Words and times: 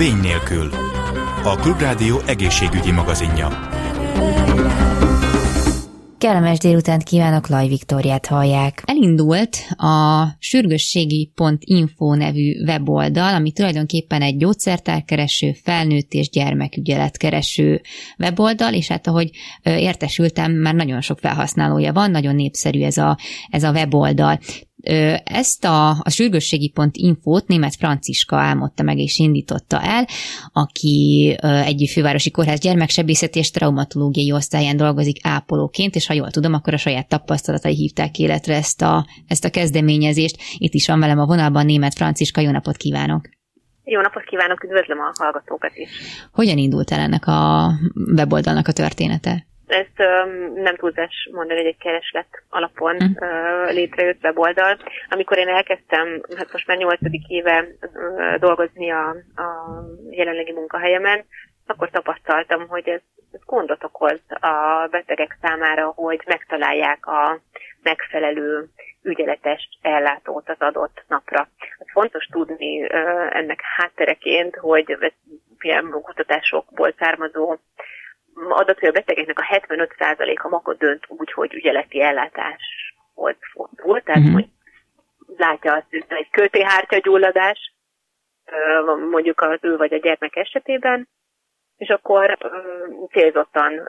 Vény 0.00 0.20
nélkül. 0.20 0.70
A 1.44 1.56
Klubrádió 1.60 2.20
egészségügyi 2.26 2.90
magazinja. 2.90 3.48
Kellemes 6.18 6.58
délutánt 6.58 7.02
kívánok, 7.02 7.48
Laj 7.48 7.68
Viktoriát 7.68 8.26
hallják. 8.26 8.82
Elindult 8.86 9.56
a 9.76 10.24
sürgősségi.info 10.38 12.14
nevű 12.14 12.64
weboldal, 12.64 13.34
ami 13.34 13.52
tulajdonképpen 13.52 14.22
egy 14.22 14.36
gyógyszertárkereső, 14.36 15.52
felnőtt 15.52 16.12
és 16.12 16.30
gyermekügyeletkereső 16.30 17.80
weboldal, 18.18 18.74
és 18.74 18.88
hát 18.88 19.06
ahogy 19.06 19.30
értesültem, 19.62 20.52
már 20.52 20.74
nagyon 20.74 21.00
sok 21.00 21.18
felhasználója 21.18 21.92
van, 21.92 22.10
nagyon 22.10 22.34
népszerű 22.34 22.82
ez 22.82 22.96
a, 22.96 23.18
ez 23.50 23.62
a 23.62 23.70
weboldal. 23.70 24.38
Ezt 25.24 25.64
a, 25.64 25.90
a 25.90 26.10
sürgősségi.infót 26.10 27.46
német 27.46 27.76
Franciska 27.76 28.36
álmodta 28.36 28.82
meg 28.82 28.98
és 28.98 29.18
indította 29.18 29.80
el, 29.82 30.06
aki 30.52 31.36
egy 31.40 31.90
fővárosi 31.92 32.30
kórház 32.30 32.60
gyermeksebészeti 32.60 33.38
és 33.38 33.50
traumatológiai 33.50 34.32
osztályán 34.32 34.76
dolgozik 34.76 35.16
ápolóként, 35.22 35.94
és 35.94 36.06
ha 36.06 36.14
jól 36.14 36.30
tudom, 36.30 36.54
akkor 36.54 36.74
a 36.74 36.76
saját 36.76 37.08
tapasztalatai 37.08 37.74
hívták 37.74 38.18
életre 38.18 38.54
ezt 38.54 38.82
a, 38.82 39.06
ezt 39.26 39.44
a 39.44 39.50
kezdeményezést. 39.50 40.36
Itt 40.58 40.74
is 40.74 40.86
van 40.86 41.00
velem 41.00 41.18
a 41.18 41.26
vonalban 41.26 41.66
német 41.66 41.94
Franciska, 41.94 42.40
jó 42.40 42.50
napot 42.50 42.76
kívánok! 42.76 43.28
Jó 43.84 44.00
napot 44.00 44.22
kívánok, 44.22 44.64
üdvözlöm 44.64 44.98
a 44.98 45.12
hallgatókat 45.18 45.72
is! 45.74 45.90
Hogyan 46.32 46.58
indult 46.58 46.90
el 46.90 47.00
ennek 47.00 47.26
a 47.26 47.70
weboldalnak 48.16 48.68
a 48.68 48.72
története? 48.72 49.46
Ezt 49.70 49.98
um, 49.98 50.52
nem 50.62 50.76
túlzás 50.76 51.28
mondani, 51.32 51.58
hogy 51.58 51.68
egy 51.68 51.78
kereslet 51.78 52.42
alapon 52.48 52.96
uh, 52.96 53.72
létrejött 53.72 54.22
weboldal. 54.22 54.76
Amikor 55.08 55.38
én 55.38 55.48
elkezdtem, 55.48 56.22
hát 56.36 56.52
most 56.52 56.66
már 56.66 56.76
nyolcadik 56.76 57.28
éve 57.28 57.66
uh, 57.80 58.34
dolgozni 58.34 58.90
a, 58.90 59.08
a 59.36 59.46
jelenlegi 60.10 60.52
munkahelyemen, 60.52 61.24
akkor 61.66 61.90
tapasztaltam, 61.90 62.68
hogy 62.68 62.88
ez, 62.88 63.00
ez 63.32 63.40
gondot 63.46 63.84
okoz 63.84 64.20
a 64.28 64.86
betegek 64.90 65.36
számára, 65.40 65.92
hogy 65.94 66.22
megtalálják 66.26 67.06
a 67.06 67.40
megfelelő 67.82 68.68
ügyeletes 69.02 69.68
ellátót 69.82 70.48
az 70.48 70.56
adott 70.58 71.04
napra. 71.08 71.48
Ez 71.78 71.86
fontos 71.92 72.26
tudni 72.26 72.92
ennek 73.30 73.60
háttereként, 73.76 74.56
hogy 74.56 74.96
ilyen 75.60 75.90
kutatásokból 75.90 76.94
származó 76.98 77.56
adat, 78.48 78.78
hogy 78.78 78.88
a 78.88 78.92
betegeknek 78.92 79.38
a 79.38 79.60
75%-a 79.60 80.48
maga 80.48 80.74
dönt 80.74 81.04
úgy, 81.08 81.32
hogy 81.32 81.54
ügyeleti 81.54 82.02
ellátás 82.02 82.94
volt 83.14 83.38
fordul, 83.52 84.02
tehát 84.02 84.20
uh-huh. 84.20 84.34
hogy 84.34 84.48
látja 85.36 85.72
azt, 85.72 85.86
hogy 85.90 86.04
egy 86.08 86.30
költéhártya 86.30 86.98
gyulladás, 86.98 87.74
mondjuk 89.10 89.40
az 89.40 89.58
ő 89.60 89.76
vagy 89.76 89.92
a 89.92 89.98
gyermek 89.98 90.36
esetében, 90.36 91.08
és 91.76 91.88
akkor 91.88 92.38
célzottan 93.10 93.88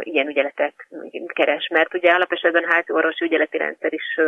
ilyen 0.00 0.28
ügyeletet 0.28 0.74
keres, 1.26 1.68
mert 1.68 1.94
ugye 1.94 2.12
alapesetben 2.12 2.64
házi 2.64 2.92
orvosi 2.92 3.24
ügyeleti 3.24 3.56
rendszer 3.56 3.92
is 3.92 4.18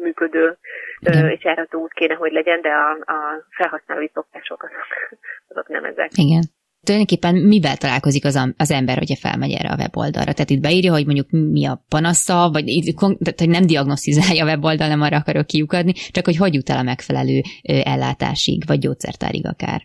működő 0.00 0.56
Igen. 0.98 1.28
és 1.28 1.44
járható 1.44 1.80
út 1.80 1.92
kéne, 1.92 2.14
hogy 2.14 2.32
legyen, 2.32 2.60
de 2.60 2.68
a, 2.68 2.90
a 2.90 3.46
felhasználói 3.50 4.10
szokások 4.14 4.62
azok, 4.62 5.18
azok 5.48 5.68
nem 5.68 5.84
ezek. 5.84 6.10
Igen 6.14 6.42
tulajdonképpen 6.84 7.34
mivel 7.34 7.76
találkozik 7.76 8.24
az, 8.24 8.36
az 8.56 8.70
ember, 8.70 8.98
hogyha 8.98 9.24
felmegy 9.28 9.52
erre 9.52 9.68
a 9.68 9.78
weboldalra? 9.78 10.32
Tehát 10.32 10.50
itt 10.50 10.60
beírja, 10.60 10.92
hogy 10.92 11.04
mondjuk 11.04 11.30
mi 11.30 11.66
a 11.66 11.82
panasza, 11.88 12.50
vagy 12.52 12.64
tehát, 12.98 13.38
hogy 13.38 13.48
nem 13.48 13.66
diagnosztizálja 13.66 14.44
a 14.44 14.46
weboldal, 14.46 14.88
nem 14.88 15.00
arra 15.00 15.16
akarok 15.16 15.46
kiukadni, 15.46 15.92
csak 15.92 16.24
hogy 16.24 16.36
hogy 16.36 16.54
jut 16.54 16.70
el 16.70 16.78
a 16.78 16.82
megfelelő 16.82 17.40
ellátásig, 17.62 18.66
vagy 18.66 18.78
gyógyszertárig 18.78 19.46
akár. 19.46 19.80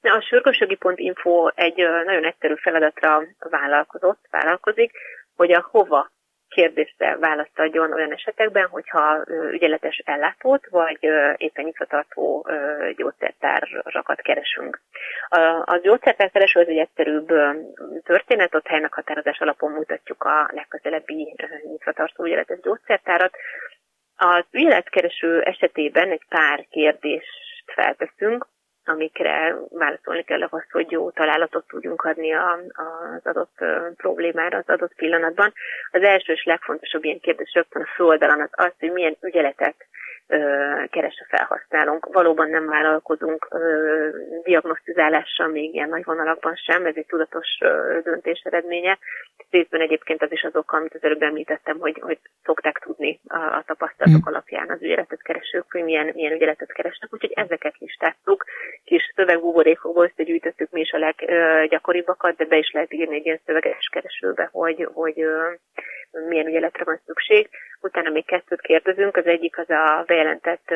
A 0.00 0.24
sürgősögi.info 0.28 1.48
egy 1.54 1.76
nagyon 2.04 2.24
egyszerű 2.24 2.54
feladatra 2.56 3.22
vállalkozott, 3.50 4.20
vállalkozik, 4.30 4.90
hogy 5.36 5.52
a 5.52 5.68
hova 5.70 6.10
kérdésre 6.56 7.16
választ 7.16 7.58
adjon 7.58 7.92
olyan 7.92 8.12
esetekben, 8.12 8.66
hogyha 8.66 9.24
ügyeletes 9.50 10.02
ellátót, 10.04 10.66
vagy 10.70 10.98
éppen 11.36 11.64
nyitvatartó 11.64 12.46
gyógyszertárakat 12.96 14.20
keresünk. 14.20 14.80
A 15.64 15.76
gyógyszertárkereső 15.82 16.60
az 16.60 16.68
egy 16.68 16.78
egyszerűbb 16.78 17.26
történet, 18.04 18.54
ott 18.54 18.66
helynek 18.66 18.94
határozás 18.94 19.38
alapon 19.38 19.72
mutatjuk 19.72 20.22
a 20.24 20.48
legközelebbi 20.52 21.34
nyitvatartó 21.70 22.24
ügyeletes 22.24 22.60
gyógyszertárat. 22.60 23.36
Az 24.16 24.44
ügyeletkereső 24.50 25.40
esetében 25.42 26.10
egy 26.10 26.26
pár 26.28 26.66
kérdést 26.70 27.72
felteszünk, 27.74 28.46
amikre 28.88 29.56
válaszolni 29.70 30.22
kell 30.22 30.42
ahhoz, 30.42 30.64
hogy 30.70 30.90
jó 30.90 31.10
találatot 31.10 31.66
tudjunk 31.68 32.02
adni 32.02 32.32
a, 32.32 32.58
az 32.74 33.26
adott 33.26 33.58
problémára 33.96 34.58
az 34.58 34.68
adott 34.68 34.94
pillanatban. 34.94 35.52
Az 35.90 36.02
első 36.02 36.32
és 36.32 36.44
legfontosabb 36.44 37.04
ilyen 37.04 37.20
kérdés 37.20 37.52
rögtön 37.54 37.82
a 37.82 37.92
földalan 37.94 38.40
az 38.40 38.50
az, 38.52 38.72
hogy 38.78 38.92
milyen 38.92 39.16
ügyeletet 39.20 39.74
keres 40.90 41.18
a 41.20 41.36
felhasználónk. 41.36 42.06
Valóban 42.12 42.48
nem 42.48 42.66
vállalkozunk 42.66 43.48
diagnosztizálással 44.42 45.46
még 45.46 45.74
ilyen 45.74 45.88
nagy 45.88 46.04
vonalakban 46.04 46.54
sem, 46.54 46.86
ez 46.86 46.96
egy 46.96 47.06
tudatos 47.06 47.58
döntés 48.02 48.40
eredménye. 48.44 48.98
Részben 49.50 49.80
egyébként 49.80 50.22
az 50.22 50.32
is 50.32 50.42
az 50.42 50.56
oka, 50.56 50.76
amit 50.76 50.94
az 50.94 51.02
előbb 51.02 51.22
említettem, 51.22 51.78
hogy, 51.78 51.98
hogy 52.00 52.18
szokták 52.44 52.78
tudni 52.78 53.20
a, 53.26 53.36
a 53.36 53.62
tapasztalatok 53.66 54.28
mm. 54.28 54.32
alapján 54.32 54.70
az 54.70 54.82
ügyeletet 54.82 55.22
keresők, 55.22 55.64
hogy 55.70 55.84
milyen, 55.84 56.10
milyen 56.14 56.32
ügyeletet 56.32 56.72
keresnek, 56.72 57.12
úgyhogy 57.12 57.32
ezeket 57.34 57.74
listáztuk, 57.78 58.44
kis 58.84 59.12
szövegbuborékokból 59.14 60.04
összegyűjtöttük 60.04 60.70
mi 60.70 60.80
is 60.80 60.90
a 60.90 60.98
leggyakoribbakat, 60.98 62.36
de 62.36 62.44
be 62.44 62.56
is 62.56 62.70
lehet 62.72 62.92
írni 62.92 63.14
egy 63.14 63.24
ilyen 63.24 63.40
szöveges 63.46 63.88
keresőbe, 63.92 64.48
hogy, 64.52 64.88
hogy 64.92 65.26
milyen 66.28 66.46
ügyeletre 66.46 66.84
van 66.84 67.00
szükség. 67.06 67.48
Utána 67.80 68.10
még 68.10 68.24
kettőt 68.24 68.60
kérdezünk, 68.60 69.16
az 69.16 69.26
egyik 69.26 69.58
az 69.58 69.70
a 69.70 70.04
bejelentett 70.06 70.68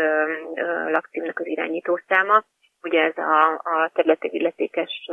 lakcímnek 0.89 1.41
az 1.41 1.47
irányítószáma, 1.47 2.45
ugye 2.83 3.03
ez 3.03 3.17
a, 3.17 3.53
a 3.53 3.91
területi 3.95 4.29
illetékes 4.33 5.11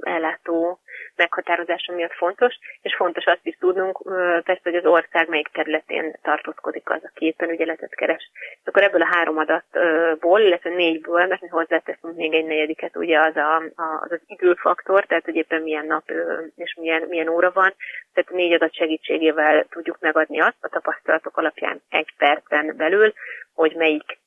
ellátó 0.00 0.80
meghatározása 1.16 1.92
miatt 1.92 2.12
fontos, 2.12 2.58
és 2.82 2.94
fontos 2.94 3.24
azt 3.24 3.46
is 3.46 3.56
tudnunk, 3.60 4.02
persze, 4.44 4.60
hogy 4.62 4.74
az 4.74 4.86
ország 4.86 5.28
melyik 5.28 5.48
területén 5.48 6.16
tartózkodik 6.22 6.90
az, 6.90 7.00
aki 7.02 7.26
éppen 7.26 7.50
ügyeletet 7.50 7.94
keres. 7.94 8.30
Akkor 8.64 8.82
ebből 8.82 9.02
a 9.02 9.14
három 9.14 9.38
adatból, 9.38 10.40
illetve 10.40 10.70
négyből, 10.70 11.26
mert 11.26 11.40
mi 11.40 11.48
hozzáteszünk 11.48 12.16
még 12.16 12.34
egy 12.34 12.44
negyediket, 12.44 12.96
ugye 12.96 13.18
az 13.18 13.36
a, 13.36 13.56
az, 13.56 14.12
az 14.12 14.20
időfaktor, 14.26 15.04
tehát 15.04 15.24
hogy 15.24 15.36
éppen 15.36 15.62
milyen 15.62 15.86
nap 15.86 16.10
és 16.56 16.74
milyen, 16.80 17.02
milyen 17.08 17.28
óra 17.28 17.50
van, 17.52 17.74
tehát 18.12 18.30
négy 18.30 18.52
adat 18.52 18.74
segítségével 18.74 19.64
tudjuk 19.70 19.96
megadni 20.00 20.40
azt 20.40 20.56
a 20.60 20.68
tapasztalatok 20.68 21.36
alapján 21.36 21.82
egy 21.88 22.14
percen 22.18 22.74
belül, 22.76 23.12
hogy 23.54 23.74
melyik 23.76 24.20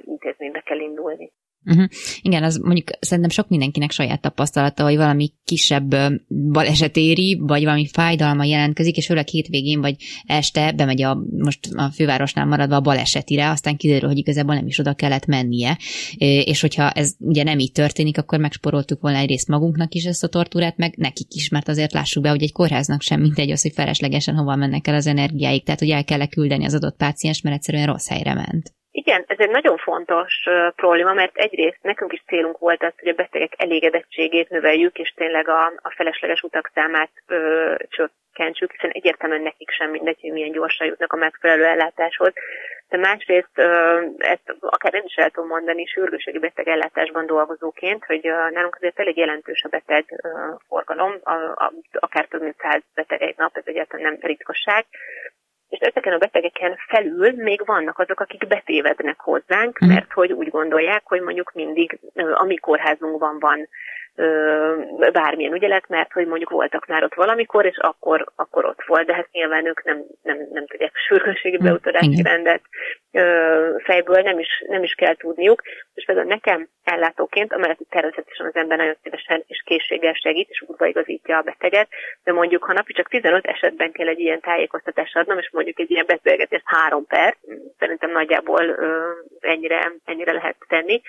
intézménybe 0.00 0.60
kell 0.60 0.78
indulni. 0.78 1.32
Uh-huh. 1.66 1.84
Igen, 2.22 2.42
az 2.42 2.56
mondjuk 2.56 2.90
szerintem 3.00 3.32
sok 3.32 3.48
mindenkinek 3.48 3.90
saját 3.90 4.20
tapasztalata, 4.20 4.82
hogy 4.82 4.96
valami 4.96 5.32
kisebb 5.44 5.94
baleset 6.52 6.96
éri, 6.96 7.38
vagy 7.42 7.64
valami 7.64 7.86
fájdalma 7.86 8.44
jelentkezik, 8.44 8.96
és 8.96 9.06
főleg 9.06 9.28
hétvégén 9.28 9.80
vagy 9.80 9.96
este 10.26 10.72
bemegy 10.72 11.02
a, 11.02 11.18
most 11.38 11.58
a 11.74 11.90
fővárosnál 11.90 12.46
maradva 12.46 12.76
a 12.76 12.80
balesetire, 12.80 13.50
aztán 13.50 13.76
kiderül, 13.76 14.08
hogy 14.08 14.18
igazából 14.18 14.54
nem 14.54 14.66
is 14.66 14.78
oda 14.78 14.94
kellett 14.94 15.26
mennie. 15.26 15.78
És 16.44 16.60
hogyha 16.60 16.90
ez 16.90 17.14
ugye 17.18 17.42
nem 17.42 17.58
így 17.58 17.72
történik, 17.72 18.18
akkor 18.18 18.38
megsporoltuk 18.38 19.00
volna 19.00 19.18
egy 19.18 19.28
részt 19.28 19.48
magunknak 19.48 19.94
is 19.94 20.04
ezt 20.04 20.24
a 20.24 20.28
tortúrát, 20.28 20.76
meg 20.76 20.94
nekik 20.96 21.34
is, 21.34 21.48
mert 21.48 21.68
azért 21.68 21.92
lássuk 21.92 22.22
be, 22.22 22.28
hogy 22.28 22.42
egy 22.42 22.52
kórháznak 22.52 23.02
sem 23.02 23.20
mindegy 23.20 23.50
az, 23.50 23.62
hogy 23.62 23.72
feleslegesen 23.74 24.34
hova 24.34 24.56
mennek 24.56 24.86
el 24.86 24.94
az 24.94 25.06
energiáik, 25.06 25.64
tehát 25.64 25.80
hogy 25.80 25.90
el 25.90 26.04
kell 26.04 26.26
küldeni 26.26 26.64
az 26.64 26.74
adott 26.74 26.96
páciens, 26.96 27.40
mert 27.40 27.56
egyszerűen 27.56 27.86
rossz 27.86 28.08
helyre 28.08 28.34
ment. 28.34 28.72
Igen, 28.96 29.24
ez 29.26 29.38
egy 29.38 29.50
nagyon 29.50 29.76
fontos 29.76 30.48
probléma, 30.76 31.12
mert 31.12 31.36
egyrészt 31.36 31.78
nekünk 31.82 32.12
is 32.12 32.22
célunk 32.26 32.58
volt 32.58 32.82
az, 32.82 32.92
hogy 32.98 33.08
a 33.08 33.14
betegek 33.14 33.52
elégedettségét 33.56 34.48
növeljük, 34.48 34.98
és 34.98 35.12
tényleg 35.16 35.48
a, 35.48 35.66
a 35.66 35.90
felesleges 35.96 36.42
utak 36.42 36.70
számát 36.74 37.10
ö, 37.26 37.74
csökkentsük, 37.88 38.70
hiszen 38.70 38.90
egyértelműen 38.90 39.42
nekik 39.42 39.70
sem 39.70 39.90
mindegy, 39.90 40.20
hogy 40.20 40.32
milyen 40.32 40.52
gyorsan 40.52 40.86
jutnak 40.86 41.12
a 41.12 41.16
megfelelő 41.16 41.64
ellátáshoz. 41.64 42.32
De 42.88 42.96
másrészt 42.96 43.58
ö, 43.58 44.00
ezt 44.18 44.56
akár 44.60 44.94
én 44.94 45.04
is 45.04 45.14
el 45.14 45.30
tudom 45.30 45.48
mondani 45.48 45.86
sürgőségi 45.86 46.38
beteg 46.38 46.68
ellátásban 46.68 47.26
dolgozóként, 47.26 48.04
hogy 48.04 48.26
ö, 48.26 48.50
nálunk 48.50 48.74
azért 48.74 48.98
elég 48.98 49.16
jelentős 49.16 49.62
a 49.62 49.68
beteg 49.68 50.04
ö, 50.22 50.28
forgalom, 50.68 51.14
a, 51.22 51.32
a, 51.32 51.72
akár 51.92 52.26
több 52.26 52.42
mint 52.42 52.56
száz 52.58 52.82
beteg 52.94 53.22
egy 53.22 53.36
nap, 53.36 53.56
ez 53.56 53.66
egyáltalán 53.66 54.04
nem 54.04 54.18
ritkosság, 54.20 54.84
és 55.74 55.80
ezeken 55.80 56.12
a 56.12 56.18
betegeken 56.18 56.76
felül 56.88 57.32
még 57.36 57.62
vannak 57.64 57.98
azok, 57.98 58.20
akik 58.20 58.46
betévednek 58.46 59.20
hozzánk, 59.20 59.78
mhm. 59.78 59.90
mert 59.90 60.12
hogy 60.12 60.32
úgy 60.32 60.50
gondolják, 60.50 61.02
hogy 61.04 61.20
mondjuk 61.20 61.52
mindig 61.54 61.98
a 62.34 62.44
mi 62.44 62.56
kórházunkban 62.56 63.38
van 63.38 63.68
bármilyen 65.12 65.54
ügyelet, 65.54 65.88
mert 65.88 66.12
hogy 66.12 66.26
mondjuk 66.26 66.50
voltak 66.50 66.86
már 66.86 67.02
ott 67.02 67.14
valamikor, 67.14 67.66
és 67.66 67.76
akkor, 67.76 68.26
akkor 68.36 68.64
ott 68.64 68.84
volt, 68.86 69.06
de 69.06 69.14
hát 69.14 69.28
nyilván 69.32 69.66
ők 69.66 69.84
nem, 69.84 70.04
nem, 70.22 70.38
nem 70.52 70.66
tudják 70.66 70.92
sürgősségi 70.96 71.56
hm, 71.56 71.64
beutadási 71.64 72.22
rendet 72.22 72.62
fejből, 73.84 74.22
nem 74.22 74.38
is, 74.38 74.64
nem 74.66 74.82
is 74.82 74.92
kell 74.92 75.14
tudniuk. 75.14 75.62
És 75.94 76.04
például 76.04 76.26
nekem 76.26 76.68
ellátóként, 76.84 77.52
amellett 77.52 77.78
természetesen 77.90 78.46
az 78.46 78.54
ember 78.54 78.78
nagyon 78.78 78.96
szívesen 79.02 79.44
és 79.46 79.62
készséggel 79.64 80.14
segít, 80.14 80.48
és 80.50 80.64
útba 80.66 80.86
igazítja 80.86 81.36
a 81.36 81.42
beteget, 81.42 81.88
de 82.24 82.32
mondjuk, 82.32 82.64
ha 82.64 82.72
napi 82.72 82.92
csak 82.92 83.08
15 83.08 83.46
esetben 83.46 83.92
kell 83.92 84.08
egy 84.08 84.20
ilyen 84.20 84.40
tájékoztatást 84.40 85.16
adnom, 85.16 85.38
és 85.38 85.50
mondjuk 85.52 85.78
egy 85.78 85.90
ilyen 85.90 86.06
beszélgetés 86.06 86.62
három 86.64 87.06
perc, 87.06 87.36
szerintem 87.78 88.10
nagyjából 88.10 88.76
ennyire, 89.40 89.92
ennyire 90.04 90.32
lehet 90.32 90.56
tenni, 90.68 91.02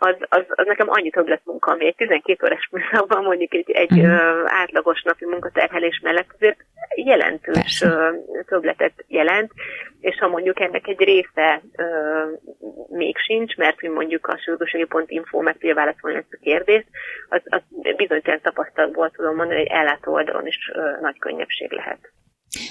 az, 0.00 0.16
az, 0.28 0.44
az 0.48 0.66
nekem 0.66 0.90
annyi 0.90 1.10
többlet 1.10 1.40
munka, 1.44 1.70
ami 1.70 1.86
egy 1.86 1.94
12 1.94 2.46
órás 2.46 2.68
műszakban 2.70 3.24
mondjuk 3.24 3.54
egy, 3.54 3.70
egy 3.70 3.92
uh-huh. 3.92 4.42
átlagos 4.44 5.02
napi 5.02 5.24
munkaterhelés 5.24 6.00
mellett 6.02 6.34
azért 6.34 6.64
jelentős 6.94 7.82
uh, 7.84 8.44
többletet 8.46 9.04
jelent, 9.06 9.52
és 10.00 10.18
ha 10.18 10.28
mondjuk 10.28 10.60
ennek 10.60 10.86
egy 10.86 10.98
része 10.98 11.62
uh, 11.76 11.86
még 12.88 13.18
sincs, 13.18 13.56
mert 13.56 13.82
mondjuk 13.82 14.26
a 14.26 14.38
sürgőségi.info 14.38 15.40
meg 15.40 15.52
tudja 15.52 15.74
válaszolni 15.74 16.16
ezt 16.16 16.32
a 16.32 16.42
kérdést, 16.42 16.86
az, 17.28 17.40
az 17.44 17.62
bizonytalan 17.96 18.40
tapasztalatból 18.42 19.10
tudom 19.10 19.34
mondani, 19.36 19.58
hogy 19.58 19.70
ellátó 19.70 20.12
oldalon 20.12 20.46
is 20.46 20.70
uh, 20.74 21.00
nagy 21.00 21.18
könnyebbség 21.18 21.72
lehet. 21.72 21.98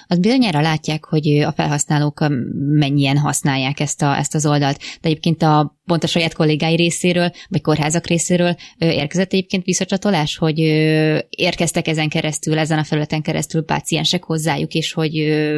Az 0.07 0.19
bizonyára 0.19 0.61
látják, 0.61 1.05
hogy 1.05 1.27
a 1.27 1.51
felhasználók 1.51 2.25
mennyien 2.55 3.17
használják 3.17 3.79
ezt, 3.79 4.01
a, 4.01 4.17
ezt 4.17 4.35
az 4.35 4.45
oldalt. 4.45 4.77
De 4.77 5.07
egyébként 5.09 5.41
a 5.41 5.77
pont 5.85 6.03
a 6.03 6.07
saját 6.07 6.33
kollégái 6.33 6.75
részéről, 6.75 7.31
vagy 7.49 7.61
kórházak 7.61 8.07
részéről 8.07 8.55
érkezett 8.77 9.33
egyébként 9.33 9.63
visszacsatolás, 9.63 10.37
hogy 10.37 10.59
érkeztek 11.29 11.87
ezen 11.87 12.09
keresztül, 12.09 12.57
ezen 12.57 12.79
a 12.79 12.83
felületen 12.83 13.21
keresztül 13.21 13.63
páciensek 13.63 14.23
hozzájuk, 14.23 14.73
és 14.73 14.93
hogy 14.93 15.13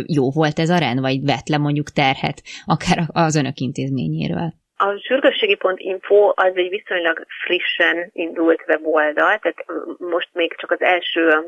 jó 0.06 0.32
volt 0.32 0.60
ez 0.60 0.70
a 0.70 0.78
rend, 0.78 1.00
vagy 1.00 1.22
vett 1.22 1.48
le 1.48 1.58
mondjuk 1.58 1.92
terhet, 1.92 2.44
akár 2.66 3.10
az 3.12 3.36
önök 3.36 3.60
intézményéről. 3.60 4.61
A 4.84 4.98
sürgősségi.info 5.08 6.32
az 6.36 6.52
egy 6.56 6.70
viszonylag 6.70 7.26
frissen 7.44 8.10
indult 8.14 8.64
weboldal, 8.68 9.40
tehát 9.40 9.66
most 9.98 10.30
még 10.34 10.56
csak 10.58 10.72
az 10.72 10.82
első 10.82 11.46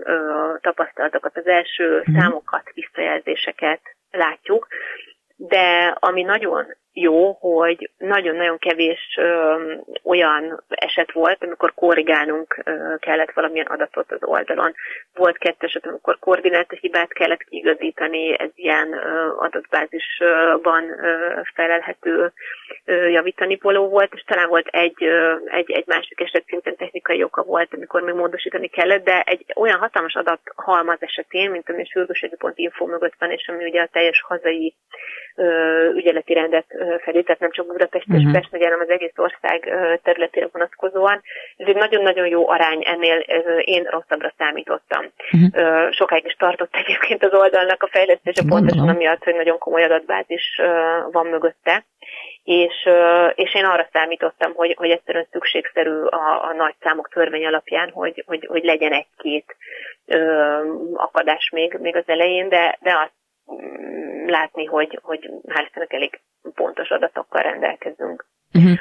tapasztalatokat, 0.62 1.38
az 1.38 1.48
első 1.48 2.02
mhm. 2.06 2.20
számokat, 2.20 2.72
visszajelzéseket 2.74 3.82
látjuk, 4.12 4.68
de 5.36 5.98
ami 6.00 6.22
nagyon 6.22 6.76
jó, 6.94 7.32
hogy 7.32 7.90
nagyon-nagyon 7.98 8.58
kevés 8.58 9.18
ö, 9.18 9.56
olyan 10.04 10.64
eset 10.70 11.12
volt, 11.12 11.44
amikor 11.44 11.74
korrigálnunk 11.74 12.62
ö, 12.64 12.96
kellett 13.00 13.32
valamilyen 13.32 13.66
adatot 13.66 14.12
az 14.12 14.24
oldalon. 14.24 14.74
Volt 15.14 15.38
kettő 15.38 15.66
eset, 15.66 15.86
amikor 15.86 16.20
koordináta 16.20 16.76
hibát 16.80 17.14
kellett 17.14 17.44
kiigazítani, 17.44 18.40
ez 18.40 18.50
ilyen 18.56 18.94
ö, 18.94 19.30
adatbázisban 19.38 20.84
ö, 21.04 21.42
felelhető 21.54 22.32
ö, 22.83 22.83
javítani 22.86 23.56
poló 23.56 23.90
volt, 23.90 24.14
és 24.14 24.24
talán 24.24 24.48
volt 24.50 24.68
egy, 24.68 25.04
egy, 25.46 25.72
egy 25.72 25.84
másik 25.88 26.20
eset 26.20 26.44
szinten 26.48 26.76
technikai 26.76 27.24
oka 27.24 27.44
volt, 27.44 27.74
amikor 27.74 28.02
még 28.02 28.14
módosítani 28.14 28.68
kellett, 28.68 29.04
de 29.04 29.22
egy 29.22 29.46
olyan 29.56 29.80
hatalmas 29.80 30.14
adathalmaz 30.14 30.98
esetén, 31.00 31.50
mint 31.52 31.70
ami 31.70 31.82
a 31.82 32.52
info 32.56 32.86
mögött 32.86 33.16
van, 33.20 33.32
és 33.32 33.48
ami 33.48 33.64
ugye 33.66 33.82
a 33.82 33.90
teljes 33.92 34.22
hazai 34.28 34.76
ügyeleti 35.96 36.34
rendet 36.34 36.66
felé, 37.04 37.22
tehát 37.22 37.40
nem 37.40 37.52
csak 37.52 37.68
Budapest 37.68 38.08
és 38.08 38.16
uh-huh. 38.16 38.32
Pest 38.32 38.52
megye, 38.52 38.64
hanem 38.64 38.80
az 38.80 38.90
egész 38.90 39.18
ország 39.18 39.60
területére 40.04 40.50
vonatkozóan. 40.52 41.22
Ez 41.58 41.68
egy 41.68 41.76
nagyon-nagyon 41.76 42.28
jó 42.28 42.50
arány, 42.50 42.82
ennél 42.86 43.20
én 43.60 43.84
rosszabbra 43.84 44.34
számítottam. 44.38 45.06
Uh-huh. 45.32 45.92
Sokáig 45.92 46.26
is 46.26 46.34
tartott 46.34 46.76
egyébként 46.76 47.24
az 47.24 47.34
oldalnak 47.34 47.84
a 47.84 47.88
fejlesztése, 47.92 48.44
pontosan 48.48 48.90
amiatt, 48.90 49.24
hogy 49.24 49.36
nagyon 49.36 49.58
komoly 49.58 49.84
adatbázis 49.84 50.62
van 51.12 51.26
mögötte 51.26 51.86
és, 52.44 52.90
és 53.36 53.56
én 53.56 53.66
arra 53.66 53.88
számítottam, 53.92 54.54
hogy, 54.54 54.74
hogy 54.78 54.90
egyszerűen 54.90 55.28
szükségszerű 55.32 56.02
a, 56.04 56.46
a 56.46 56.54
nagy 56.54 56.76
számok 56.80 57.10
törvény 57.10 57.46
alapján, 57.46 57.90
hogy, 57.90 58.24
hogy, 58.28 58.46
hogy 58.46 58.64
legyen 58.64 58.92
egy-két 58.92 59.56
akadás 60.94 61.50
még, 61.50 61.78
még 61.80 61.96
az 61.96 62.08
elején, 62.08 62.50
de, 62.50 62.78
de 62.82 62.92
azt 62.92 63.14
mm, 63.54 64.28
látni, 64.28 64.66
hogy, 64.66 65.00
hogy 65.02 65.30
hál' 65.48 65.94
elég 65.94 66.20
pontos 66.56 66.90
adatokkal 66.90 67.42
rendelkezünk. 67.42 68.26
Uh-huh. 68.54 68.78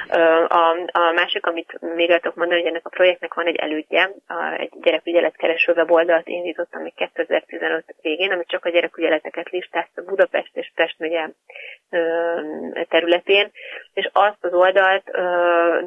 A, 0.47 0.69
a 0.91 1.11
másik, 1.11 1.45
amit 1.45 1.79
még 1.95 2.07
tudok 2.07 2.35
mondani, 2.35 2.59
hogy 2.59 2.69
ennek 2.69 2.85
a 2.85 2.89
projektnek 2.89 3.33
van 3.33 3.45
egy 3.45 3.55
elődje, 3.55 4.11
egy 4.57 4.71
gyerekügyeletkereső 4.81 5.73
weboldalt 5.75 6.27
indítottam 6.27 6.81
még 6.81 6.93
2015 6.95 7.95
végén, 8.01 8.31
ami 8.31 8.43
csak 8.47 8.65
a 8.65 8.69
gyerekügyeleteket 8.69 9.49
listázta 9.49 10.03
Budapest 10.03 10.51
és 10.53 10.71
Pest 10.75 10.95
megye 10.99 11.29
területén, 12.89 13.51
és 13.93 14.09
azt 14.11 14.43
az 14.43 14.53
oldalt 14.53 15.11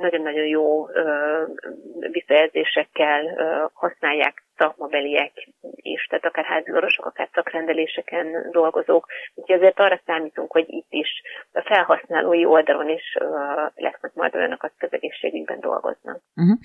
nagyon-nagyon 0.00 0.46
jó 0.46 0.86
visszajelzésekkel 2.10 3.22
használják 3.72 4.45
szakmabeliek 4.58 5.32
is, 5.76 6.06
tehát 6.08 6.24
akár 6.24 6.44
házi 6.44 6.72
orvosok, 6.72 7.04
akár 7.04 7.28
szakrendeléseken 7.34 8.26
dolgozók. 8.50 9.06
Úgyhogy 9.34 9.56
azért 9.56 9.80
arra 9.80 10.00
számítunk, 10.06 10.52
hogy 10.52 10.64
itt 10.68 10.90
is 10.90 11.08
a 11.52 11.62
felhasználói 11.66 12.44
oldalon 12.44 12.88
is 12.88 13.16
lesznek 13.74 14.12
majd 14.14 14.34
olyanok, 14.34 14.62
akik 14.62 14.82
az 14.82 14.92
egészségügyben 14.92 15.60
dolgoznak. 15.60 16.20
Uh-huh. 16.34 16.58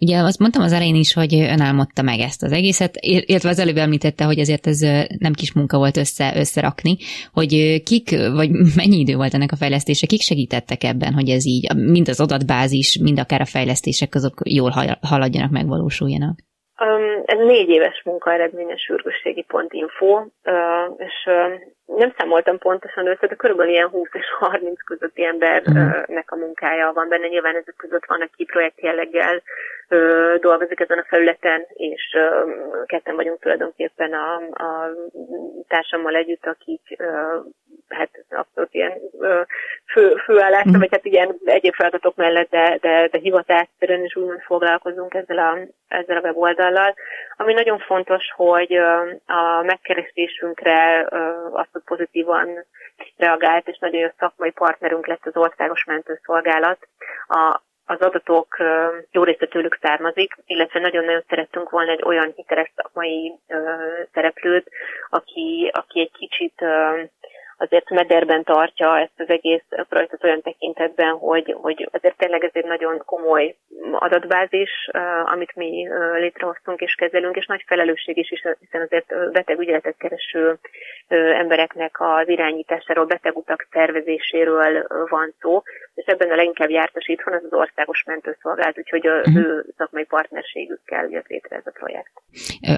Ugye 0.00 0.16
azt 0.18 0.38
mondtam 0.38 0.62
az 0.62 0.72
elején 0.72 0.94
is, 0.94 1.14
hogy 1.14 1.34
ön 1.34 1.60
álmodta 1.60 2.02
meg 2.02 2.18
ezt 2.18 2.42
az 2.42 2.52
egészet, 2.52 2.94
illetve 3.00 3.48
az 3.48 3.58
előbb 3.58 3.76
említette, 3.76 4.24
hogy 4.24 4.38
azért 4.38 4.66
ez 4.66 4.80
nem 5.18 5.32
kis 5.32 5.52
munka 5.52 5.76
volt 5.78 5.96
össze, 5.96 6.32
összerakni, 6.36 6.96
hogy 7.32 7.82
kik, 7.82 8.10
vagy 8.10 8.50
mennyi 8.80 8.98
idő 8.98 9.14
volt 9.16 9.34
ennek 9.34 9.52
a 9.52 9.56
fejlesztése, 9.56 10.06
kik 10.06 10.20
segítettek 10.20 10.84
ebben, 10.84 11.12
hogy 11.12 11.28
ez 11.28 11.46
így, 11.46 11.74
mind 11.76 12.08
az 12.08 12.20
adatbázis, 12.20 12.98
mind 13.02 13.18
akár 13.18 13.40
a 13.40 13.52
fejlesztések 13.54 14.14
azok 14.14 14.34
jól 14.44 14.70
haladjanak, 15.00 15.50
megvalósuljanak? 15.50 16.38
Ez 17.24 17.38
négy 17.38 17.68
éves 17.68 18.02
munka 18.04 18.32
eredménye 18.32 18.76
sürgősségi.info, 18.76 20.24
és 20.96 21.28
nem 21.86 22.14
számoltam 22.18 22.58
pontosan 22.58 23.06
össze, 23.06 23.26
de 23.26 23.34
körülbelül 23.34 23.72
ilyen 23.72 23.88
20 23.88 24.08
és 24.12 24.24
30 24.38 24.82
közötti 24.84 25.24
embernek 25.24 26.30
a 26.30 26.36
munkája 26.36 26.92
van 26.92 27.08
benne. 27.08 27.26
Nyilván 27.26 27.56
ezek 27.56 27.74
között 27.76 28.04
van, 28.06 28.20
aki 28.20 28.44
projekt 28.44 28.80
jelleggel 28.80 29.42
dolgozik 30.40 30.80
ezen 30.80 30.98
a 30.98 31.06
felületen, 31.08 31.66
és 31.68 32.16
ketten 32.86 33.14
vagyunk 33.14 33.40
tulajdonképpen 33.40 34.12
a, 34.12 34.34
a 34.64 34.90
társammal 35.68 36.14
együtt, 36.14 36.46
akik 36.46 36.96
hát 37.90 38.10
abszolút 38.30 38.74
ilyen 38.74 38.92
fő, 39.86 40.14
főállásra, 40.14 40.78
vagy 40.78 40.88
hát 40.90 41.04
ilyen 41.04 41.36
egyéb 41.44 41.74
feladatok 41.74 42.16
mellett, 42.16 42.50
de, 42.50 42.78
de, 42.80 43.08
de 43.08 43.18
hivatásszerűen 43.18 44.04
is 44.04 44.16
úgymond 44.16 44.40
foglalkozunk 44.40 45.14
ezzel 45.14 45.38
a, 45.38 45.58
ezzel 45.88 46.16
a 46.16 46.20
weboldallal. 46.20 46.94
Ami 47.36 47.52
nagyon 47.52 47.78
fontos, 47.78 48.24
hogy 48.36 48.74
a 49.26 49.62
megkeresésünkre 49.62 51.06
azt, 51.52 51.68
hogy 51.72 51.82
pozitívan 51.84 52.64
reagált, 53.16 53.68
és 53.68 53.78
nagyon 53.78 54.00
jó 54.00 54.08
szakmai 54.18 54.50
partnerünk 54.50 55.06
lett 55.06 55.26
az 55.26 55.36
Országos 55.36 55.84
Mentőszolgálat. 55.84 56.88
A, 57.28 57.60
az 57.86 58.00
adatok 58.00 58.56
jó 59.10 59.24
része 59.24 59.46
tőlük 59.46 59.78
származik, 59.82 60.34
illetve 60.46 60.80
nagyon-nagyon 60.80 61.24
szerettünk 61.28 61.70
volna 61.70 61.90
egy 61.90 62.02
olyan 62.04 62.32
hiteles 62.36 62.72
szakmai 62.76 63.34
szereplőt, 64.12 64.70
aki, 65.10 65.70
aki 65.72 66.00
egy 66.00 66.12
kicsit 66.12 66.64
azért 67.60 67.90
mederben 67.90 68.44
tartja 68.44 68.98
ezt 68.98 69.20
az 69.20 69.28
egész 69.28 69.64
projektet 69.88 70.24
olyan 70.24 70.42
tekintetben, 70.42 71.12
hogy, 71.12 71.56
hogy 71.60 71.88
azért 71.92 72.16
tényleg 72.16 72.44
ez 72.44 72.50
egy 72.52 72.64
nagyon 72.64 73.02
komoly 73.04 73.56
adatbázis, 73.92 74.70
amit 75.24 75.54
mi 75.54 75.88
létrehoztunk 76.18 76.80
és 76.80 76.94
kezelünk, 76.94 77.36
és 77.36 77.46
nagy 77.46 77.64
felelősség 77.66 78.16
is, 78.16 78.28
hiszen 78.60 78.82
azért 78.82 79.32
betegügyeletet 79.32 79.96
kereső 79.96 80.58
embereknek 81.42 81.96
az 81.98 82.28
irányításáról, 82.28 83.04
betegutak 83.04 83.66
szervezéséről 83.70 84.86
van 85.08 85.34
szó, 85.40 85.62
és 85.94 86.06
ebben 86.06 86.30
a 86.30 86.36
leginkább 86.36 86.70
jártas 86.70 87.06
itthon 87.06 87.34
az 87.34 87.44
az 87.44 87.58
országos 87.58 88.04
mentőszolgálat, 88.06 88.78
úgyhogy 88.78 89.06
az 89.06 89.26
uh-huh. 89.26 89.44
ő 89.44 89.64
szakmai 89.76 90.04
partnerségükkel 90.04 91.08
jött 91.10 91.26
létre 91.26 91.56
ez 91.56 91.66
a 91.66 91.78
projekt. 91.78 92.12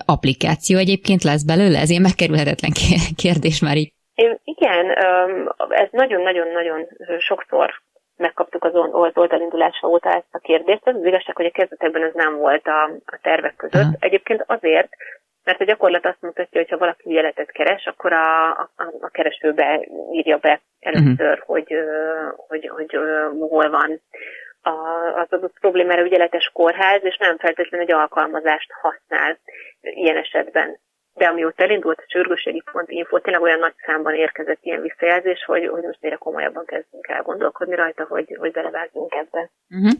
Applikáció 0.04 0.78
egyébként 0.78 1.22
lesz 1.22 1.44
belőle? 1.44 1.78
Ez 1.78 1.90
ilyen 1.90 2.02
megkerülhetetlen 2.02 2.72
kérdés 3.16 3.60
már 3.60 3.76
így 3.76 3.92
igen, 4.44 4.90
ez 5.68 5.88
nagyon-nagyon-nagyon 5.90 6.86
sokszor 7.18 7.82
megkaptuk 8.16 8.64
az 8.64 8.74
oldalindulása 9.14 9.86
óta 9.86 10.10
ezt 10.10 10.34
a 10.34 10.38
kérdést. 10.38 10.86
Ez 10.86 10.94
az 10.94 11.04
igazság, 11.04 11.36
hogy 11.36 11.46
a 11.46 11.50
kezdetekben 11.50 12.02
ez 12.02 12.14
nem 12.14 12.36
volt 12.36 12.66
a, 12.66 12.82
a 13.04 13.18
tervek 13.22 13.56
között. 13.56 13.82
Uh-huh. 13.82 13.96
Egyébként 13.98 14.44
azért, 14.46 14.88
mert 15.44 15.60
a 15.60 15.64
gyakorlat 15.64 16.06
azt 16.06 16.20
mutatja, 16.20 16.60
hogy 16.60 16.70
ha 16.70 16.78
valaki 16.78 17.10
ügyeletet 17.10 17.50
keres, 17.50 17.86
akkor 17.86 18.12
a, 18.12 18.50
a, 18.50 18.72
a 19.00 19.08
keresőbe 19.08 19.88
írja 20.12 20.36
be 20.36 20.60
először, 20.80 21.32
uh-huh. 21.32 21.46
hogy, 21.46 21.74
hogy, 22.48 22.68
hogy, 22.68 22.90
hogy 22.90 23.00
hol 23.38 23.70
van 23.70 24.00
az 25.14 25.26
adott 25.30 25.58
problémára 25.60 26.02
ügyeletes 26.02 26.50
kórház, 26.52 27.04
és 27.04 27.16
nem 27.16 27.38
feltétlenül 27.38 27.86
egy 27.86 27.92
alkalmazást 27.92 28.70
használ 28.80 29.38
ilyen 29.80 30.16
esetben 30.16 30.78
de 31.14 31.26
amióta 31.26 31.62
elindult 31.62 31.98
a 31.98 32.04
sürgőségi 32.08 32.62
pont 32.72 32.90
info, 32.90 33.20
tényleg 33.20 33.42
olyan 33.42 33.58
nagy 33.58 33.74
számban 33.86 34.14
érkezett 34.14 34.58
ilyen 34.62 34.82
visszajelzés, 34.82 35.44
hogy, 35.44 35.66
hogy 35.66 35.82
most 35.82 35.98
egyre 36.00 36.16
komolyabban 36.16 36.64
kezdünk 36.64 37.08
el 37.08 37.22
gondolkodni 37.22 37.74
rajta, 37.74 38.04
hogy, 38.04 38.36
hogy 38.38 38.52
belevágjunk 38.52 39.14
ebbe. 39.14 39.50
Uh-huh. 39.70 39.92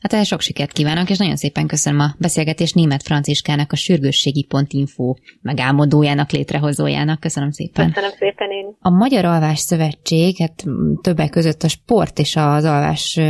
Hát 0.00 0.12
ehhez 0.12 0.26
sok 0.26 0.40
sikert 0.40 0.72
kívánok, 0.72 1.10
és 1.10 1.18
nagyon 1.18 1.36
szépen 1.36 1.66
köszönöm 1.66 2.00
a 2.00 2.14
beszélgetés 2.18 2.72
német 2.72 3.02
Franciskának, 3.02 3.72
a 3.72 3.76
sürgősségi 3.76 4.42
pont 4.42 4.72
info 4.72 5.14
megálmodójának, 5.42 6.30
létrehozójának. 6.30 7.20
Köszönöm 7.20 7.50
szépen. 7.50 7.92
Köszönöm 7.92 8.16
szépen 8.18 8.50
én. 8.50 8.76
A 8.80 8.90
Magyar 8.90 9.24
Alvás 9.24 9.58
Szövetség, 9.58 10.36
hát 10.38 10.64
többek 11.02 11.30
között 11.30 11.62
a 11.62 11.68
sport 11.68 12.18
és 12.18 12.36
az 12.36 12.64
alvás 12.64 13.20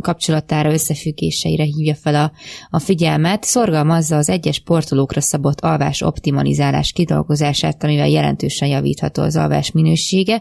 kapcsolatára, 0.00 0.72
összefüggéseire 0.72 1.64
hívja 1.64 1.94
fel 1.94 2.14
a, 2.14 2.32
a 2.70 2.78
figyelmet. 2.78 3.44
Szorgalmazza 3.44 4.16
az 4.16 4.28
egyes 4.28 4.54
sportolókra 4.54 5.20
szabott 5.20 5.60
alvás 5.60 6.02
optimalizálását 6.02 6.86
alvás 6.88 6.92
kidolgozását, 6.92 7.84
amivel 7.84 8.08
jelentősen 8.08 8.68
javítható 8.68 9.22
az 9.22 9.36
alvás 9.36 9.72
minősége, 9.72 10.40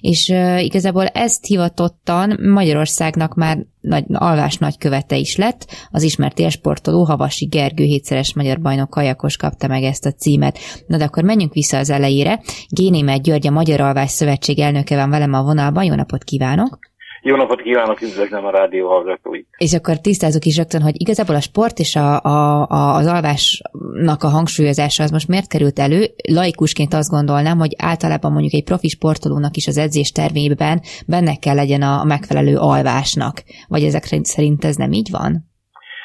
és 0.00 0.28
igazából 0.58 1.06
ezt 1.06 1.46
hivatottan 1.46 2.38
Magyarországnak 2.40 3.34
már 3.34 3.58
nagy, 3.82 4.04
alvás 4.12 4.56
nagykövete 4.56 5.16
is 5.16 5.36
lett, 5.36 5.66
az 5.90 6.02
ismert 6.02 6.38
élsportoló 6.38 7.04
Havasi 7.04 7.44
Gergő 7.44 7.84
hétszeres 7.84 8.34
magyar 8.34 8.60
bajnok 8.60 8.90
kajakos 8.90 9.36
kapta 9.36 9.66
meg 9.66 9.82
ezt 9.82 10.06
a 10.06 10.12
címet. 10.12 10.58
Na 10.86 10.96
de 10.96 11.04
akkor 11.04 11.22
menjünk 11.22 11.52
vissza 11.52 11.78
az 11.78 11.90
elejére. 11.90 12.40
Génémet 12.68 13.22
György, 13.22 13.46
a 13.46 13.50
Magyar 13.50 13.80
Alvás 13.80 14.10
Szövetség 14.10 14.58
elnöke 14.58 14.96
van 14.96 15.10
velem 15.10 15.32
a 15.32 15.42
vonalban. 15.42 15.84
Jó 15.84 15.94
napot 15.94 16.24
kívánok! 16.24 16.91
Jó 17.24 17.36
napot 17.36 17.62
kívánok, 17.62 18.00
üdvözlöm 18.00 18.44
a 18.44 18.50
rádió 18.50 18.88
hallgatóit. 18.88 19.46
És 19.56 19.74
akkor 19.74 20.00
tisztázok 20.00 20.44
is 20.44 20.56
rögtön, 20.56 20.82
hogy 20.82 21.00
igazából 21.00 21.34
a 21.34 21.40
sport 21.40 21.78
és 21.78 21.96
a, 21.96 22.20
a, 22.20 22.66
a, 22.68 22.94
az 22.94 23.06
alvásnak 23.06 24.22
a 24.22 24.28
hangsúlyozása 24.36 25.02
az 25.02 25.10
most 25.10 25.28
miért 25.28 25.48
került 25.48 25.78
elő? 25.78 26.00
Laikusként 26.32 26.94
azt 26.94 27.10
gondolnám, 27.10 27.58
hogy 27.58 27.74
általában 27.78 28.32
mondjuk 28.32 28.52
egy 28.52 28.64
profi 28.64 28.88
sportolónak 28.88 29.56
is 29.56 29.66
az 29.66 29.78
edzés 29.78 30.10
tervében 30.12 30.80
benne 31.06 31.34
kell 31.44 31.54
legyen 31.54 31.82
a 31.82 32.04
megfelelő 32.04 32.56
alvásnak. 32.56 33.34
Vagy 33.68 33.82
ezek 33.82 34.04
szerint 34.22 34.64
ez 34.64 34.76
nem 34.76 34.92
így 34.92 35.10
van? 35.10 35.32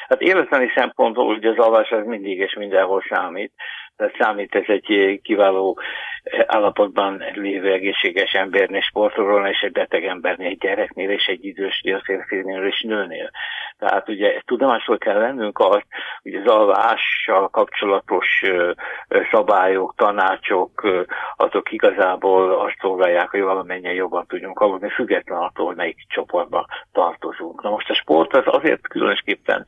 Hát 0.08 0.20
életleni 0.20 0.68
szempontból 0.74 1.26
ugye 1.26 1.48
az 1.48 1.58
alvás 1.58 1.90
az 1.90 2.06
mindig 2.06 2.38
és 2.38 2.54
mindenhol 2.58 3.02
számít. 3.10 3.52
Számít 4.18 4.54
ez 4.54 4.64
egy 4.66 5.20
kiváló 5.22 5.78
állapotban 6.46 7.24
lévő 7.34 7.72
egészséges 7.72 8.32
embernél, 8.32 8.80
sportolóról 8.80 9.46
és 9.46 9.60
egy 9.60 9.72
beteg 9.72 10.04
embernél, 10.04 10.48
egy 10.48 10.58
gyereknél 10.58 11.10
és 11.10 11.26
egy 11.26 11.44
idősnél, 11.44 12.00
férfinél 12.04 12.64
és 12.64 12.82
nőnél. 12.82 13.30
Tehát 13.78 14.08
ugye 14.08 14.40
tudomásul 14.44 14.98
kell 14.98 15.18
vennünk 15.18 15.58
azt, 15.58 15.86
hogy 16.22 16.34
az 16.34 16.46
alvással 16.50 17.48
kapcsolatos 17.48 18.42
szabályok, 19.30 19.94
tanácsok, 19.96 20.88
azok 21.36 21.72
igazából 21.72 22.60
azt 22.60 22.76
szolgálják, 22.80 23.30
hogy 23.30 23.40
valamennyien 23.40 23.94
jobban 23.94 24.26
tudjunk 24.26 24.60
aludni, 24.60 24.88
független 24.88 25.38
attól, 25.38 25.66
hogy 25.66 25.76
melyik 25.76 26.06
csoportba 26.08 26.66
tartozunk. 26.92 27.62
Na 27.62 27.70
most 27.70 27.90
a 27.90 27.94
sport 27.94 28.36
az 28.36 28.44
azért 28.46 28.88
különösképpen 28.88 29.66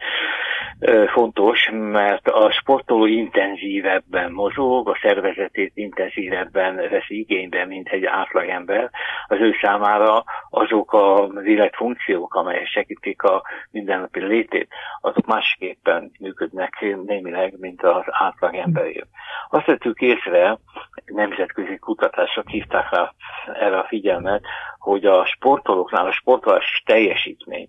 fontos, 1.12 1.68
mert 1.72 2.28
a 2.28 2.50
sportoló 2.50 3.06
intenzívebben 3.06 4.32
mozog, 4.32 4.88
a 4.88 4.98
szervezetét 5.02 5.72
intenzívebben 5.74 6.76
veszi 6.76 7.18
igénybe, 7.18 7.64
mint 7.64 7.88
egy 7.88 8.04
átlagember. 8.04 8.90
Az 9.26 9.38
ő 9.40 9.54
számára 9.62 10.24
azok 10.50 10.92
az 10.92 11.44
életfunkciók, 11.44 12.34
amelyek 12.34 12.66
segítik 12.66 13.22
a 13.22 13.42
mindennapi 13.70 14.20
létét, 14.20 14.68
azok 15.00 15.26
másképpen 15.26 16.10
működnek 16.20 16.84
némileg, 17.06 17.54
mint 17.58 17.82
az 17.82 18.04
átlagemberé. 18.06 19.04
Azt 19.50 19.66
vettük 19.66 20.00
észre, 20.00 20.58
nemzetközi 21.04 21.78
kutatások 21.78 22.48
hívták 22.48 22.90
rá 22.90 23.12
erre 23.60 23.78
a 23.78 23.86
figyelmet, 23.88 24.42
hogy 24.78 25.04
a 25.04 25.24
sportolóknál 25.24 26.06
a 26.06 26.12
sportolás 26.12 26.82
teljesítmény 26.86 27.68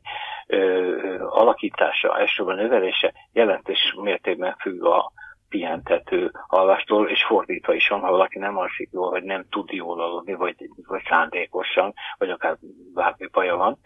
alakítása, 1.19 2.19
elsősorban 2.19 2.55
növelése 2.55 3.13
jelentős 3.33 3.95
mértékben 4.01 4.55
függ 4.59 4.83
a 4.83 5.11
pihentető 5.49 6.31
alvástól, 6.47 7.09
és 7.09 7.23
fordítva 7.23 7.73
is 7.73 7.87
van, 7.87 7.99
ha 7.99 8.11
valaki 8.11 8.39
nem 8.39 8.57
alszik 8.57 8.89
jól, 8.91 9.09
vagy 9.09 9.23
nem 9.23 9.45
tud 9.49 9.71
jól 9.71 10.01
aludni, 10.01 10.33
vagy, 10.33 10.55
vagy 10.87 11.01
szándékosan, 11.09 11.93
vagy 12.17 12.29
akár 12.29 12.57
bármi 12.93 13.27
baja 13.31 13.55
van, 13.55 13.77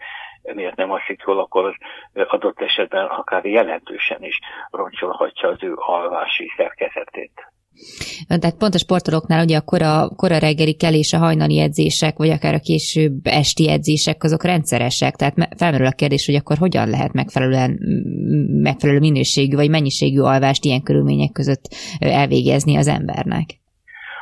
miért 0.42 0.76
nem 0.76 0.90
alszik 0.90 1.22
jól, 1.26 1.38
akkor 1.38 1.76
adott 2.14 2.60
esetben 2.60 3.06
akár 3.06 3.44
jelentősen 3.44 4.22
is 4.22 4.38
roncsolhatja 4.70 5.48
az 5.48 5.62
ő 5.62 5.72
alvási 5.76 6.52
szerkezetét. 6.56 7.55
Tehát 8.28 8.56
pont 8.58 8.74
a 8.74 8.78
sportolóknál 8.78 9.44
ugye 9.44 9.56
a 9.56 9.60
kora, 9.60 10.08
kora 10.16 10.38
reggeli 10.38 10.74
kelés, 10.74 11.12
a 11.12 11.18
hajnali 11.18 11.60
edzések, 11.60 12.16
vagy 12.16 12.30
akár 12.30 12.54
a 12.54 12.58
később 12.58 13.12
esti 13.22 13.70
edzések, 13.70 14.22
azok 14.22 14.44
rendszeresek. 14.44 15.14
Tehát 15.14 15.34
felmerül 15.56 15.86
a 15.86 15.98
kérdés, 16.00 16.26
hogy 16.26 16.34
akkor 16.34 16.56
hogyan 16.58 16.88
lehet 16.88 17.12
megfelelően, 17.12 17.78
megfelelő 18.62 18.98
minőségű 18.98 19.56
vagy 19.56 19.70
mennyiségű 19.70 20.20
alvást 20.20 20.64
ilyen 20.64 20.82
körülmények 20.82 21.32
között 21.32 21.64
elvégezni 21.98 22.76
az 22.76 22.88
embernek. 22.88 23.46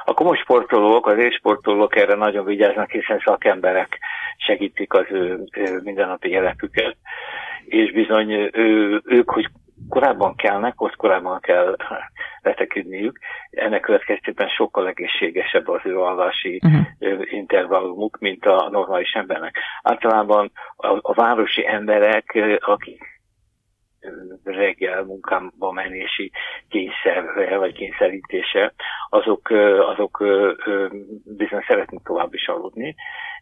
A 0.04 0.14
komoly 0.14 0.36
sportolók, 0.36 1.06
az 1.06 1.18
élsportolók 1.18 1.96
erre 1.96 2.14
nagyon 2.14 2.44
vigyáznak, 2.44 2.90
hiszen 2.90 3.22
szakemberek 3.24 3.98
segítik 4.36 4.92
az 4.92 5.04
ő 5.10 5.48
mindennapi 5.82 6.28
életüket, 6.28 6.96
és 7.64 7.92
bizony 7.92 8.30
ő, 8.52 9.02
ők, 9.04 9.30
hogy 9.30 9.48
korábban 9.88 10.36
kelnek, 10.36 10.80
ott 10.80 10.96
korábban 10.96 11.40
kell 11.40 11.76
beteküdniük. 12.44 13.18
Ennek 13.50 13.80
következtében 13.80 14.48
sokkal 14.48 14.88
egészségesebb 14.88 15.68
az 15.68 15.80
ő 15.84 15.98
alvási 15.98 16.60
uh-huh. 16.64 17.32
intervallumuk, 17.32 18.18
mint 18.20 18.46
a 18.46 18.68
normális 18.70 19.12
embernek. 19.12 19.58
Általában 19.82 20.52
a, 20.76 20.98
a 21.00 21.14
városi 21.14 21.66
emberek, 21.66 22.38
akik 22.60 23.14
reggel 24.44 25.02
munkába 25.02 25.72
menési 25.72 26.30
kényszer, 26.68 27.24
vagy 27.58 27.72
kényszerítése, 27.72 28.74
azok, 29.14 29.50
azok 29.94 30.24
bizony 31.24 31.64
szeretnek 31.66 32.00
tovább 32.04 32.34
is 32.34 32.48
aludni, 32.48 32.94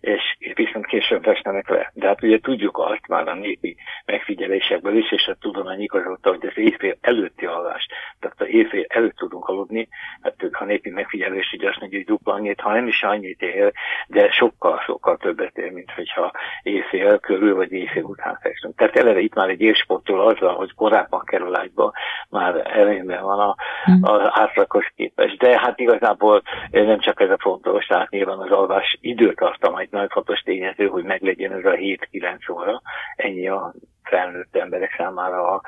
és 0.03 0.37
viszont 0.55 0.87
később 0.87 1.23
festenek 1.23 1.69
le. 1.69 1.91
De 1.95 2.07
hát 2.07 2.23
ugye 2.23 2.39
tudjuk 2.39 2.79
azt 2.79 3.09
már 3.09 3.29
a 3.29 3.35
népi 3.35 3.77
megfigyelésekből 4.05 4.97
is, 4.97 5.13
és 5.13 5.27
a 5.27 5.37
tudomány 5.41 5.81
igazolta, 5.81 6.29
hogy 6.29 6.47
az 6.47 6.59
éjfél 6.59 6.97
előtti 7.01 7.47
alvás, 7.47 7.87
tehát 8.21 8.41
a 8.41 8.47
éjfél 8.47 8.85
előtt 8.89 9.17
tudunk 9.17 9.49
aludni, 9.49 9.89
hát 10.23 10.35
a 10.53 10.65
népi 10.65 10.91
megfigyelés 10.91 11.53
ugye 11.53 11.69
azt 11.69 11.81
mondja, 11.81 11.99
hogy 11.99 12.07
dupla 12.07 12.33
annyit, 12.33 12.61
ha 12.61 12.73
nem 12.73 12.87
is 12.87 13.03
annyit 13.03 13.43
ér, 13.43 13.73
de 14.07 14.31
sokkal, 14.31 14.81
sokkal 14.85 15.17
többet 15.17 15.59
ér, 15.59 15.71
mint 15.71 15.91
hogyha 15.91 16.33
éjfél 16.63 17.19
körül 17.19 17.55
vagy 17.55 17.73
éjfél 17.73 18.03
után 18.03 18.39
festünk. 18.41 18.77
Tehát 18.77 18.97
eleve 18.97 19.21
itt 19.21 19.35
már 19.35 19.49
egy 19.49 19.61
élsporttól 19.61 20.21
azzal, 20.21 20.55
hogy 20.55 20.75
korábban 20.75 21.25
kerül 21.25 21.57
ágyba, 21.57 21.93
már 22.29 22.71
előnyben 22.77 23.23
van 23.23 23.39
a, 23.39 23.55
hmm. 23.85 24.01
az 24.03 24.21
átlagos 24.33 24.93
képes. 24.97 25.37
De 25.37 25.61
hát 25.63 25.81
igazából 25.81 26.43
nem 26.71 26.99
csak 26.99 27.21
ez 27.21 27.31
a 27.31 27.37
fontos, 27.41 27.87
tehát 27.87 28.11
nyilván 28.11 28.39
az 28.39 28.51
alvás 28.51 28.99
időtartama 29.01 29.81
egy 29.81 29.89
nagyon 29.91 30.09
fontos 30.09 30.41
tényező, 30.41 30.87
hogy 30.87 31.05
meglegyen 31.05 31.53
ez 31.53 31.65
a 31.65 31.77
7-9 31.77 32.53
óra. 32.53 32.83
Ennyi 33.17 33.49
a 33.49 33.73
felnőtt 34.03 34.57
emberek 34.57 34.95
számára 34.97 35.61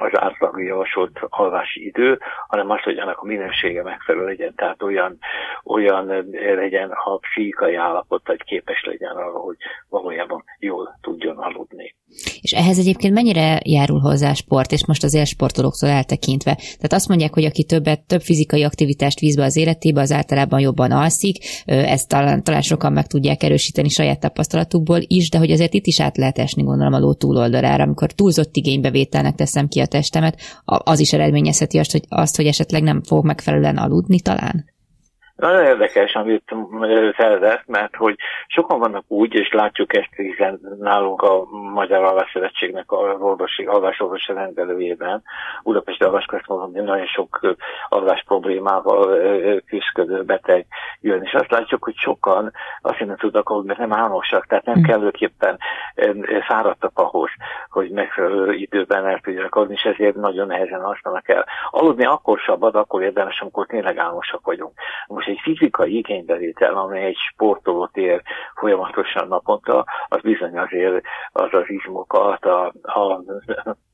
az 0.00 0.10
átlag 0.12 0.62
javasolt 0.62 1.18
alvási 1.28 1.86
idő, 1.86 2.18
hanem 2.48 2.70
az, 2.70 2.82
hogy 2.82 2.98
annak 2.98 3.18
a 3.18 3.26
minősége 3.26 3.82
megfelelő 3.82 4.26
legyen, 4.26 4.54
tehát 4.56 4.82
olyan, 4.82 5.18
olyan 5.64 6.06
legyen 6.56 6.90
a 6.90 7.16
pszichikai 7.16 7.74
állapot, 7.74 8.26
hogy 8.26 8.42
képes 8.44 8.84
legyen 8.84 9.10
arra, 9.10 9.38
hogy 9.38 9.56
valójában 9.88 10.44
jól 10.58 10.98
tudjon 11.00 11.36
aludni. 11.36 11.94
És 12.40 12.52
ehhez 12.52 12.78
egyébként 12.78 13.14
mennyire 13.14 13.60
járul 13.64 14.00
hozzá 14.00 14.30
a 14.30 14.34
sport, 14.34 14.72
és 14.72 14.86
most 14.86 15.04
az 15.04 15.14
élsportolóktól 15.14 15.88
eltekintve? 15.88 16.54
Tehát 16.54 16.92
azt 16.92 17.08
mondják, 17.08 17.34
hogy 17.34 17.44
aki 17.44 17.64
többet, 17.64 18.06
több 18.06 18.20
fizikai 18.20 18.64
aktivitást 18.64 19.20
vízbe 19.20 19.44
az 19.44 19.56
életébe, 19.56 20.00
az 20.00 20.12
általában 20.12 20.60
jobban 20.60 20.90
alszik, 20.90 21.36
ezt 21.64 22.08
talán, 22.08 22.42
talán 22.42 22.62
sokan 22.62 22.92
meg 22.92 23.06
tudják 23.06 23.42
erősíteni 23.42 23.88
saját 23.88 24.20
tapasztalatukból 24.20 24.98
is, 25.06 25.30
de 25.30 25.38
hogy 25.38 25.50
azért 25.50 25.74
itt 25.74 25.86
is 25.86 26.00
át 26.00 26.16
lehet 26.16 26.38
esni, 26.38 26.62
gondolom, 26.62 26.92
a 26.92 26.98
ló 26.98 27.14
túloldalára, 27.14 27.77
amikor 27.80 28.12
túlzott 28.12 28.56
igénybevételnek 28.56 29.34
teszem 29.34 29.68
ki 29.68 29.80
a 29.80 29.86
testemet, 29.86 30.40
az 30.64 31.00
is 31.00 31.12
eredményezheti 31.12 31.78
azt, 31.78 31.92
hogy, 31.92 32.04
azt, 32.08 32.36
hogy 32.36 32.46
esetleg 32.46 32.82
nem 32.82 33.02
fog 33.02 33.24
megfelelően 33.24 33.76
aludni 33.76 34.20
talán? 34.20 34.64
Nagyon 35.38 35.64
érdekes, 35.64 36.14
amit 36.14 36.54
felvett, 37.14 37.66
mert 37.66 37.96
hogy 37.96 38.16
sokan 38.46 38.78
vannak 38.78 39.04
úgy, 39.08 39.34
és 39.34 39.52
látjuk 39.52 39.96
ezt, 39.96 40.14
hiszen 40.16 40.60
nálunk 40.78 41.22
a 41.22 41.44
Magyar 41.50 42.04
Alvásszövetségnek 42.04 42.90
a 42.90 42.96
orvosi, 42.96 43.64
alvásorvosi 43.64 44.32
rendelőjében, 44.32 45.22
Budapesti 45.62 46.04
Alvásközpontban 46.04 46.84
nagyon 46.84 47.06
sok 47.06 47.56
alvás 47.88 48.24
problémával 48.26 49.20
küzdő 49.66 50.22
beteg 50.22 50.66
jön, 51.00 51.22
és 51.22 51.32
azt 51.32 51.50
látjuk, 51.50 51.84
hogy 51.84 51.96
sokan 51.96 52.52
azt 52.80 52.98
nem 52.98 53.16
tudnak 53.16 53.48
aludni, 53.48 53.68
mert 53.68 53.80
nem 53.88 53.98
álmosak, 53.98 54.46
tehát 54.46 54.64
nem 54.64 54.74
hm. 54.74 54.82
kellőképpen 54.82 55.58
fáradtak 56.46 56.98
ahhoz, 56.98 57.30
hogy 57.70 57.90
megfelelő 57.90 58.52
időben 58.52 59.06
el 59.06 59.20
tudjanak 59.20 59.54
aludni, 59.54 59.74
és 59.74 59.82
ezért 59.82 60.14
nagyon 60.14 60.46
nehezen 60.46 60.80
használnak 60.80 61.28
el. 61.28 61.46
Aludni 61.70 62.04
akkor 62.04 62.40
szabad, 62.46 62.74
akkor 62.74 63.02
érdemes, 63.02 63.40
amikor 63.40 63.66
tényleg 63.66 63.98
álmosak 63.98 64.44
vagyunk. 64.44 64.72
Most 65.06 65.26
egy 65.28 65.40
fizikai 65.42 65.96
igénybevétel, 65.96 66.74
amely 66.74 67.04
egy 67.04 67.16
sportolót 67.32 67.96
ér 67.96 68.22
folyamatosan 68.54 69.28
naponta, 69.28 69.84
az 70.08 70.20
bizony 70.20 70.58
azért 70.58 71.04
az 71.32 71.48
az 71.54 71.70
izmokat, 71.70 72.44
a, 72.44 72.72
a, 72.82 73.12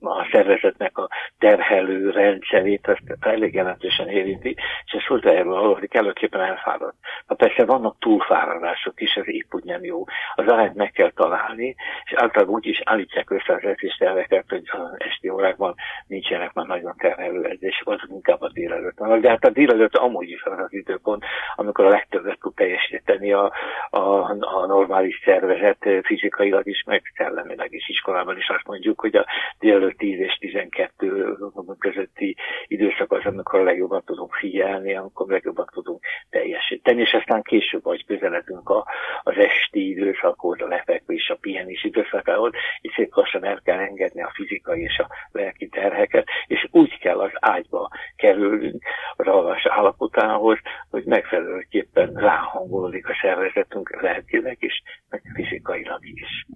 a 0.01 0.29
szervezetnek 0.33 0.99
a 0.99 1.09
terhelő 1.39 2.11
rendszerét, 2.11 2.89
azt 2.89 3.17
elég 3.21 3.55
jelentősen 3.55 4.09
érinti, 4.09 4.57
és 4.85 4.93
ez 4.93 5.07
hozzájárul 5.07 5.75
hogy 5.75 5.89
kellőképpen 5.89 6.41
elfáradt. 6.41 6.97
Ha 7.27 7.35
persze 7.35 7.65
vannak 7.65 7.97
túlfáradások 7.99 9.01
is, 9.01 9.15
ez 9.15 9.29
épp 9.29 9.55
úgy 9.55 9.65
nem 9.65 9.85
jó. 9.85 10.05
Az 10.35 10.47
arányt 10.47 10.75
meg 10.75 10.91
kell 10.91 11.11
találni, 11.11 11.75
és 12.05 12.13
általában 12.13 12.55
úgy 12.55 12.67
is 12.67 12.81
állítják 12.85 13.31
össze 13.31 13.53
az 13.55 13.65
edzésterveket, 13.65 14.45
hogy 14.49 14.63
az 14.73 14.95
esti 14.99 15.29
órákban 15.29 15.75
nincsenek 16.07 16.53
már 16.53 16.67
nagyon 16.67 16.95
terhelő 16.97 17.45
edzések, 17.45 17.87
azok 17.87 18.11
inkább 18.11 18.41
a 18.41 18.51
délelőtt. 18.53 19.21
De 19.21 19.29
hát 19.29 19.45
a 19.45 19.51
délelőtt 19.51 19.97
amúgy 19.97 20.31
is 20.31 20.43
az 20.43 20.59
az 20.59 20.73
időpont, 20.73 21.24
amikor 21.55 21.85
a 21.85 21.89
legtöbbet 21.89 22.39
tud 22.39 22.55
teljesíteni 22.55 23.33
a, 23.33 23.53
a, 23.91 24.01
a 24.41 24.67
normális 24.67 25.21
szervezet 25.25 25.89
fizikailag 26.03 26.67
is, 26.67 26.83
meg 26.87 27.03
szellemileg 27.17 27.73
is. 27.73 27.89
Iskolában 27.89 28.37
is 28.37 28.49
azt 28.49 28.67
mondjuk, 28.67 29.01
hogy 29.01 29.17
a 29.17 29.27
délelőtt 29.59 29.99
10 29.99 30.19
és 30.19 30.35
12 30.39 31.37
közötti 31.79 32.37
időszak 32.67 33.13
az, 33.13 33.25
amikor 33.25 33.61
a 33.61 33.63
legjobban 33.63 34.03
tudunk 34.05 34.35
figyelni, 34.35 34.95
amikor 34.95 35.27
legjobban 35.29 35.69
tudunk 35.73 36.05
teljesíteni, 36.31 37.01
és 37.01 37.13
aztán 37.13 37.43
később, 37.43 37.83
vagy 37.83 38.07
közeledünk 38.07 38.69
a, 38.69 38.87
az 39.23 39.37
esti 39.37 39.91
időszakhoz, 39.91 40.61
a 40.61 40.67
lefekvés, 40.67 41.29
a 41.29 41.37
pihenés 41.41 41.85
időszakához, 41.85 42.53
és 42.81 42.93
szép 42.95 43.15
lassan 43.15 43.45
el 43.45 43.61
kell 43.65 43.79
engedni 43.79 44.23
a 44.23 44.33
fizikai 44.35 44.83
és 44.83 44.99
a 44.99 45.09
lelki 45.33 45.69
terheket, 45.69 46.27
és 46.47 46.69
úgy 46.71 46.99
kell 46.99 47.21
az 47.21 47.33
ágyba 47.35 47.91
kerülnünk 48.17 48.83
az 49.17 49.27
alvás 49.27 49.67
állapotához, 49.67 50.59
hogy 50.91 51.05
megfelelőképpen 51.17 52.13
ráhangolódik 52.15 53.09
a 53.09 53.15
szervezetünk 53.23 54.03
lelkileg 54.03 54.57
is, 54.61 54.83
meg 55.09 55.23
fizikailag 55.35 56.01
is. 56.03 56.47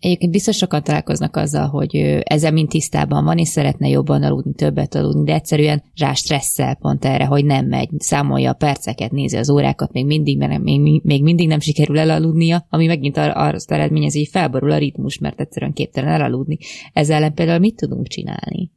Egyébként 0.00 0.32
biztos 0.32 0.56
sokan 0.56 0.82
találkoznak 0.82 1.36
azzal, 1.36 1.68
hogy 1.68 1.96
ezzel 2.22 2.52
mind 2.52 2.68
tisztában 2.68 3.24
van, 3.24 3.38
és 3.38 3.48
szeretne 3.48 3.88
jobban 3.88 4.22
aludni, 4.22 4.54
többet 4.54 4.94
aludni, 4.94 5.24
de 5.24 5.34
egyszerűen 5.34 5.82
rá 6.00 6.12
stresszel 6.12 6.76
pont 6.76 7.04
erre, 7.04 7.24
hogy 7.24 7.44
nem 7.44 7.66
megy, 7.66 7.88
számolja 7.98 8.50
a 8.50 8.60
perceket, 8.66 9.10
nézi 9.10 9.36
az 9.36 9.50
órákat, 9.50 9.92
még 9.92 10.06
mindig, 10.06 10.38
mert 10.38 10.62
még, 10.62 11.02
még 11.04 11.22
mindig 11.22 11.48
nem 11.48 11.60
sikerül 11.60 11.98
elaludnia, 11.98 12.66
ami 12.68 12.86
megint 12.86 13.16
ar- 13.16 13.54
azt 13.54 13.72
eredményezi, 13.72 14.18
hogy 14.18 14.40
felborul 14.40 14.70
a 14.70 14.78
ritmus, 14.78 15.18
mert 15.18 15.40
egyszerűen 15.40 15.72
képtelen 15.72 16.12
elaludni. 16.12 16.58
Ezzel 16.92 17.16
ellen 17.16 17.34
például 17.34 17.58
mit 17.58 17.76
tudunk 17.76 18.06
csinálni? 18.06 18.70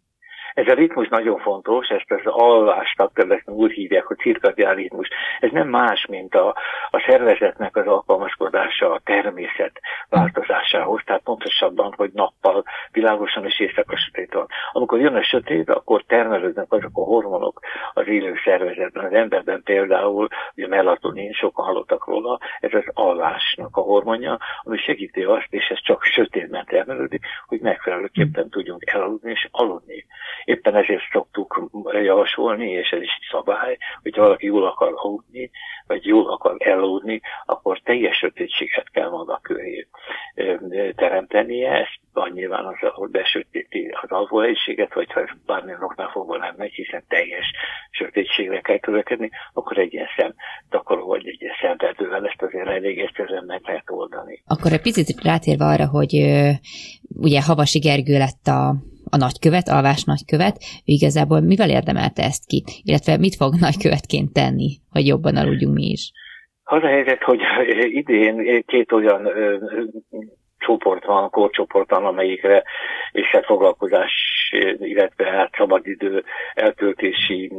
Ez 0.57 0.67
a 0.67 0.73
ritmus 0.73 1.07
nagyon 1.07 1.39
fontos, 1.39 1.87
ezt 1.87 2.11
az 2.11 2.21
alvás 2.23 2.93
szakterületen 2.97 3.53
úgy 3.53 3.71
hívják, 3.71 4.05
hogy 4.05 4.17
cirkadián 4.17 4.75
ritmus. 4.75 5.07
Ez 5.39 5.51
nem 5.51 5.67
más, 5.67 6.05
mint 6.05 6.35
a, 6.35 6.55
a 6.89 7.03
szervezetnek 7.07 7.75
az 7.75 7.87
alkalmazkodása 7.87 8.91
a 8.91 9.01
természet 9.03 9.79
változásához, 10.09 11.01
tehát 11.05 11.21
pontosabban, 11.23 11.93
hogy 11.97 12.11
nappal 12.13 12.63
világosan 12.91 13.45
és 13.45 13.59
éjszaka 13.59 13.97
sötét 13.97 14.33
van. 14.33 14.47
Amikor 14.71 14.99
jön 14.99 15.15
a 15.15 15.23
sötét, 15.23 15.69
akkor 15.69 16.03
termelődnek 16.03 16.71
azok 16.71 16.91
a 16.93 17.03
hormonok 17.03 17.59
az 18.07 18.13
élő 18.13 18.33
szervezetben. 18.43 19.05
Az 19.05 19.13
emberben 19.13 19.63
például, 19.63 20.27
ugye 20.55 20.67
melatonin, 20.67 21.33
sokan 21.33 21.65
hallottak 21.65 22.05
róla, 22.05 22.39
ez 22.59 22.73
az 22.73 22.85
alvásnak 22.93 23.77
a 23.77 23.81
hormonja, 23.81 24.37
ami 24.61 24.77
segíti 24.77 25.23
azt, 25.23 25.47
és 25.49 25.67
ez 25.67 25.81
csak 25.81 26.03
sötétben 26.03 26.65
termelődik, 26.65 27.25
hogy 27.47 27.59
megfelelőképpen 27.59 28.49
tudjunk 28.49 28.89
elaludni 28.89 29.31
és 29.31 29.47
aludni. 29.51 30.05
Éppen 30.43 30.75
ezért 30.75 31.09
szoktuk 31.11 31.69
javasolni, 31.91 32.71
és 32.71 32.89
ez 32.89 33.01
is 33.01 33.19
szabály, 33.31 33.77
hogy 34.01 34.15
valaki 34.15 34.45
jól 34.45 34.65
akar 34.65 34.93
aludni, 34.95 35.49
vagy 35.87 36.05
jól 36.05 36.31
akar 36.31 36.55
elaludni, 36.59 37.21
akkor 37.45 37.79
teljes 37.79 38.17
sötétséget 38.17 38.89
kell 38.91 39.09
maga 39.09 39.39
köré 39.41 39.87
teremtenie. 40.95 41.71
Ezt 41.71 41.99
nyilván 42.33 42.65
az, 42.65 42.75
hogy 42.79 43.09
besötéti 43.09 43.95
az 44.01 44.11
alvóhelyiséget, 44.11 44.93
vagy 44.93 45.11
ha 45.11 45.21
bármilyen 45.45 45.83
oknál 45.83 46.09
fogva 46.09 46.37
nem 46.37 46.53
megy, 46.57 46.73
hiszen 46.73 47.03
teljes 47.07 47.51
sötétségre 47.97 48.59
kell 48.59 48.79
törekedni, 48.79 49.29
akkor 49.53 49.77
egy 49.77 49.93
ilyen 49.93 50.07
szem 50.17 50.33
takaró, 50.69 51.07
vagy 51.07 51.27
egy 51.27 51.41
ilyen 51.41 51.55
szemterdővel 51.61 52.25
ezt 52.25 52.41
azért 52.41 52.67
elég 52.67 52.99
egyszerűen 52.99 53.43
meg 53.47 53.61
lehet 53.63 53.89
oldani. 53.89 54.43
Akkor 54.45 54.71
egy 54.71 54.81
picit 54.81 55.23
rátérve 55.23 55.65
arra, 55.65 55.87
hogy 55.87 56.13
ugye 57.15 57.41
Havasi 57.41 57.79
Gergő 57.79 58.17
lett 58.17 58.45
a 58.45 58.75
a 59.09 59.17
nagykövet, 59.17 59.67
alvás 59.67 60.03
nagykövet, 60.03 60.55
ő 60.85 60.91
igazából 60.99 61.39
mivel 61.39 61.69
érdemelte 61.69 62.23
ezt 62.23 62.45
ki, 62.47 62.63
illetve 62.83 63.17
mit 63.17 63.35
fog 63.35 63.53
nagykövetként 63.67 64.33
tenni, 64.33 64.69
hogy 64.89 65.07
jobban 65.07 65.35
aludjunk 65.35 65.75
mi 65.75 65.85
is? 65.85 66.11
Az 66.63 66.83
a 66.83 66.87
helyzet, 66.87 67.23
hogy 67.23 67.39
idén 68.01 68.63
két 68.65 68.91
olyan 68.91 69.29
csoport 70.57 71.05
van, 71.05 71.29
korcsoport 71.29 71.89
van, 71.89 72.05
amelyikre 72.05 72.63
és 73.11 73.27
hát 73.27 73.45
foglalkozás, 73.45 74.11
illetve 74.79 75.25
hát 75.25 75.53
szabadidő 75.57 76.23
eltöltési 76.53 77.51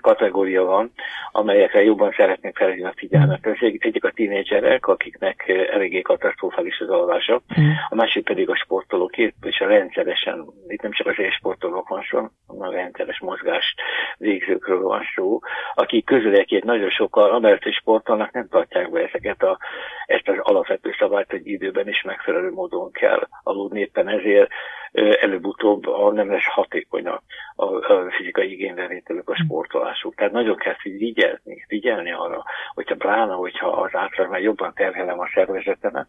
kategória 0.00 0.64
van, 0.64 0.92
amelyekre 1.32 1.82
jobban 1.82 2.14
szeretnék 2.16 2.56
felhívni 2.56 2.84
a 2.84 2.94
figyelmet. 2.96 3.46
Ez 3.46 3.56
egyik 3.60 4.04
a 4.04 4.10
tínédzserek, 4.10 4.86
akiknek 4.86 5.48
eléggé 5.72 6.00
katasztrofális 6.00 6.80
az 6.80 6.88
alvása, 6.88 7.42
mm. 7.60 7.70
a 7.88 7.94
másik 7.94 8.24
pedig 8.24 8.48
a 8.48 8.56
sportolók, 8.56 9.16
és 9.16 9.60
a 9.60 9.66
rendszeresen, 9.66 10.44
itt 10.66 10.82
nem 10.82 10.92
csak 10.92 11.06
az 11.06 11.14
sportolók 11.30 11.88
van 11.88 12.06
szó, 12.10 12.18
hanem 12.46 12.68
a 12.68 12.72
rendszeres 12.72 13.20
mozgást 13.20 13.80
végzőkről 14.18 14.82
van 14.82 15.02
szó, 15.14 15.38
akik 15.74 16.04
közül 16.04 16.34
egy 16.34 16.64
nagyon 16.64 16.90
sokkal, 16.90 17.30
amellett 17.30 17.72
sportolnak, 17.72 18.32
nem 18.32 18.48
tartják 18.48 18.90
be 18.90 19.00
ezeket 19.00 19.42
a, 19.42 19.58
ezt 20.06 20.28
az 20.28 20.36
alapvető 20.38 20.94
szabályt, 20.98 21.30
hogy 21.30 21.46
időben 21.46 21.88
is 21.88 22.02
megfelelő 22.02 22.50
módon 22.50 22.92
kell 22.92 23.28
aludni, 23.42 23.80
éppen 23.80 24.08
ezért 24.08 24.50
előbb-utóbb 24.94 25.86
a 25.86 26.12
nem 26.12 26.30
lesz 26.30 26.44
hatékony 26.44 27.06
a, 27.06 27.22
a 27.56 28.10
fizikai 28.10 28.52
igénybevételük 28.52 29.28
a 29.28 29.36
sportolásuk. 29.36 30.14
Tehát 30.14 30.32
nagyon 30.32 30.56
kell 30.56 30.74
vigyelni, 30.82 31.64
figyelni 31.68 32.12
arra, 32.12 32.44
hogyha 32.74 32.96
pláne, 32.96 33.32
hogyha 33.32 33.68
az 33.68 33.94
átlagnál 33.94 34.40
jobban 34.40 34.72
terhelem 34.74 35.18
a 35.18 35.30
szervezetemet, 35.34 36.06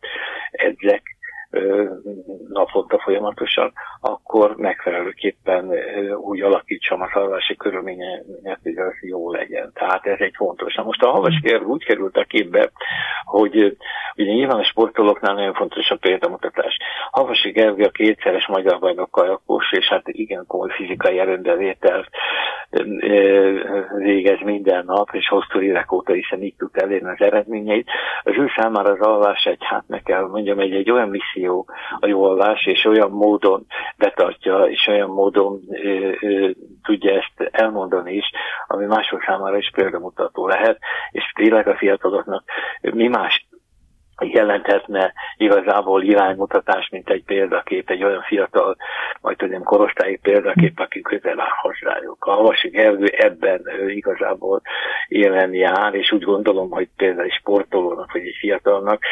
edzek, 0.51 1.03
naponta 2.47 2.99
folyamatosan, 2.99 3.73
akkor 4.01 4.55
megfelelőképpen 4.55 5.71
úgy 6.15 6.41
alakítsam 6.41 7.01
a 7.01 7.09
alvási 7.13 7.55
körülményeket, 7.55 8.59
hogy 8.63 8.77
az 8.77 8.93
jó 9.01 9.31
legyen. 9.31 9.71
Tehát 9.73 10.05
ez 10.05 10.19
egy 10.19 10.33
fontos. 10.35 10.75
Na 10.75 10.83
most 10.83 11.03
a 11.03 11.11
havas 11.11 11.41
úgy 11.65 11.85
került 11.85 12.17
a 12.17 12.23
képbe, 12.23 12.71
hogy 13.23 13.77
ugye 14.15 14.31
nyilván 14.31 14.59
a 14.59 14.63
sportolóknál 14.63 15.33
nagyon 15.33 15.53
fontos 15.53 15.89
a 15.89 15.95
példamutatás. 15.95 16.77
Havasi 17.11 17.51
Gergő 17.51 17.83
a 17.83 17.89
kétszeres 17.89 18.47
magyar 18.47 18.79
bajnok 18.79 19.11
kajakos, 19.11 19.71
és 19.71 19.87
hát 19.87 20.07
igen 20.07 20.43
komoly 20.47 20.69
fizikai 20.69 21.19
erőndevétel 21.19 22.05
végez 23.97 24.39
minden 24.43 24.85
nap, 24.85 25.09
és 25.11 25.27
hosszú 25.27 25.59
évek 25.59 25.91
óta 25.91 26.13
hiszen 26.13 26.41
így 26.43 26.55
tud 26.57 26.69
elérni 26.73 27.09
az 27.09 27.21
eredményeit. 27.21 27.89
Az 28.23 28.33
ő 28.37 28.51
számára 28.55 28.91
az 28.91 28.99
alvás 28.99 29.43
egy, 29.43 29.57
hát 29.59 29.83
meg 29.87 30.03
kell 30.03 30.27
mondjam, 30.27 30.59
egy, 30.59 30.73
egy 30.73 30.91
olyan 30.91 31.09
misszió 31.09 31.44
a 31.99 32.07
jó 32.07 32.23
alvás, 32.23 32.65
és 32.65 32.85
olyan 32.85 33.11
módon 33.11 33.65
betartja, 33.97 34.57
és 34.63 34.87
olyan 34.87 35.09
módon 35.09 35.59
ö, 35.69 36.11
ö, 36.19 36.49
tudja 36.83 37.11
ezt 37.13 37.49
elmondani 37.51 38.13
is, 38.13 38.31
ami 38.67 38.85
mások 38.85 39.23
számára 39.23 39.57
is 39.57 39.71
példamutató 39.73 40.47
lehet, 40.47 40.79
és 41.11 41.31
tényleg 41.35 41.67
a 41.67 41.75
fiataloknak 41.75 42.43
mi 42.81 43.07
más 43.07 43.44
jelenthetne 44.19 45.13
igazából 45.37 46.03
iránymutatás, 46.03 46.89
mint 46.89 47.09
egy 47.09 47.23
példakép, 47.23 47.89
egy 47.89 48.03
olyan 48.03 48.21
fiatal, 48.21 48.75
majd 49.21 49.37
tudom, 49.37 49.63
korosztályi 49.63 50.19
példakép, 50.21 50.79
aki 50.79 51.01
közel 51.01 51.39
áll 51.39 51.55
hozzájuk. 51.61 52.25
A 52.25 52.31
Havasi 52.31 52.69
Gergő 52.69 53.05
ebben 53.05 53.61
ő 53.79 53.89
igazából 53.89 54.61
élen 55.07 55.53
jár, 55.53 55.93
és 55.93 56.11
úgy 56.11 56.23
gondolom, 56.23 56.69
hogy 56.69 56.87
például 56.97 57.25
egy 57.25 57.37
sportolónak, 57.39 58.11
vagy 58.11 58.21
egy 58.21 58.37
fiatalnak 58.39 59.03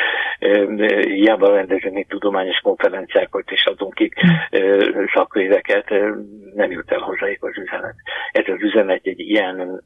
hiába 1.04 1.54
rendezünk 1.54 2.08
tudományos 2.08 2.60
konferenciákat, 2.60 3.52
és 3.52 3.66
adunk 3.66 3.94
ki 3.94 4.12
szakvédeket, 5.14 5.90
nem 6.54 6.72
jut 6.72 6.92
el 6.92 7.00
hozzájuk 7.00 7.44
az 7.44 7.58
üzenet. 7.58 7.96
Ez 8.32 8.44
az 8.48 8.62
üzenet 8.62 9.02
egy 9.04 9.20
ilyen 9.20 9.84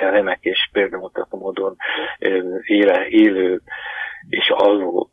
remek 0.00 0.38
és 0.40 0.68
példamutató 0.72 1.38
módon 1.38 1.76
éle, 2.64 3.06
élő 3.08 3.60
és 4.30 4.50
alvó 4.50 5.10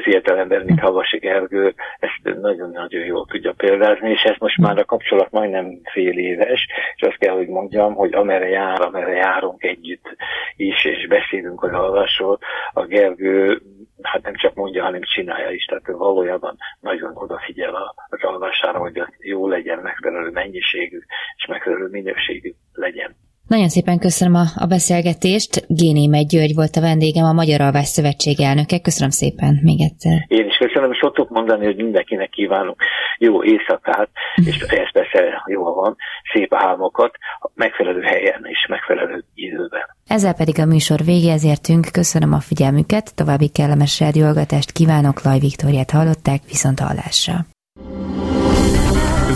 fiatalember, 0.00 0.62
mint 0.62 0.80
Havasi 0.80 1.18
Gergő, 1.18 1.74
ezt 1.98 2.38
nagyon-nagyon 2.40 3.04
jól 3.04 3.26
tudja 3.26 3.52
példázni, 3.56 4.10
és 4.10 4.22
ez 4.22 4.36
most 4.38 4.58
már 4.58 4.78
a 4.78 4.84
kapcsolat 4.84 5.30
majdnem 5.30 5.80
fél 5.92 6.18
éves, 6.18 6.66
és 6.96 7.02
azt 7.02 7.18
kell, 7.18 7.34
hogy 7.34 7.48
mondjam, 7.48 7.94
hogy 7.94 8.14
amerre 8.14 8.48
jár, 8.48 8.80
amerre 8.80 9.12
járunk 9.12 9.62
együtt 9.62 10.16
is, 10.56 10.84
és 10.84 11.06
beszélünk 11.06 11.62
az 11.62 11.72
alvásról, 11.72 12.38
a 12.72 12.84
Gergő 12.84 13.60
hát 14.02 14.22
nem 14.22 14.34
csak 14.34 14.54
mondja, 14.54 14.82
hanem 14.82 15.02
csinálja 15.02 15.50
is, 15.50 15.64
tehát 15.64 15.88
ő 15.88 15.92
valójában 15.92 16.56
nagyon 16.80 17.10
odafigyel 17.14 17.94
az 18.08 18.22
alvására, 18.22 18.78
hogy 18.78 19.02
jó 19.18 19.48
legyen, 19.48 19.78
megfelelő 19.78 20.30
mennyiségű 20.30 20.98
és 21.36 21.46
megfelelő 21.46 21.88
minőségű 21.88 22.52
legyen. 22.72 23.16
Nagyon 23.46 23.68
szépen 23.68 23.98
köszönöm 23.98 24.34
a, 24.34 24.44
a 24.54 24.66
beszélgetést. 24.66 25.64
Généme 25.68 26.22
György 26.22 26.54
volt 26.54 26.76
a 26.76 26.80
vendégem, 26.80 27.24
a 27.24 27.32
Magyar 27.32 27.60
Alvás 27.60 27.86
Szövetség 27.86 28.40
elnöke. 28.40 28.78
Köszönöm 28.78 29.10
szépen 29.10 29.60
még 29.62 29.80
egyszer. 29.80 30.24
Én 30.28 30.46
is 30.46 30.56
köszönöm, 30.56 30.92
és 30.92 31.02
ott 31.02 31.30
mondani, 31.30 31.64
hogy 31.64 31.76
mindenkinek 31.76 32.30
kívánok 32.30 32.76
jó 33.18 33.44
éjszakát, 33.44 34.08
és 34.34 34.58
ez 34.58 34.92
persze 34.92 35.42
jó 35.46 35.74
van, 35.74 35.96
szép 36.32 36.54
álmokat, 36.54 37.12
megfelelő 37.54 38.00
helyen 38.00 38.40
és 38.42 38.66
megfelelő 38.68 39.24
időben. 39.34 39.86
Ezzel 40.06 40.34
pedig 40.34 40.58
a 40.58 40.66
műsor 40.66 41.04
végéhez 41.04 41.44
értünk. 41.44 41.88
Köszönöm 41.92 42.32
a 42.32 42.40
figyelmüket, 42.40 43.14
további 43.14 43.48
kellemes 43.48 44.00
rádióhallgatást 44.00 44.72
kívánok, 44.72 45.22
Laj 45.22 45.38
Viktoriát 45.38 45.90
hallották, 45.90 46.40
viszont 46.46 46.80
hallásra. 46.80 47.34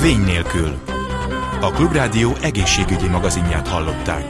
Vény 0.02 0.24
nélkül. 0.26 0.89
A 1.62 1.70
Klubrádió 1.70 2.36
egészségügyi 2.42 3.08
magazinját 3.08 3.68
hallották. 3.68 4.24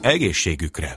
Egészségükre! 0.00 0.96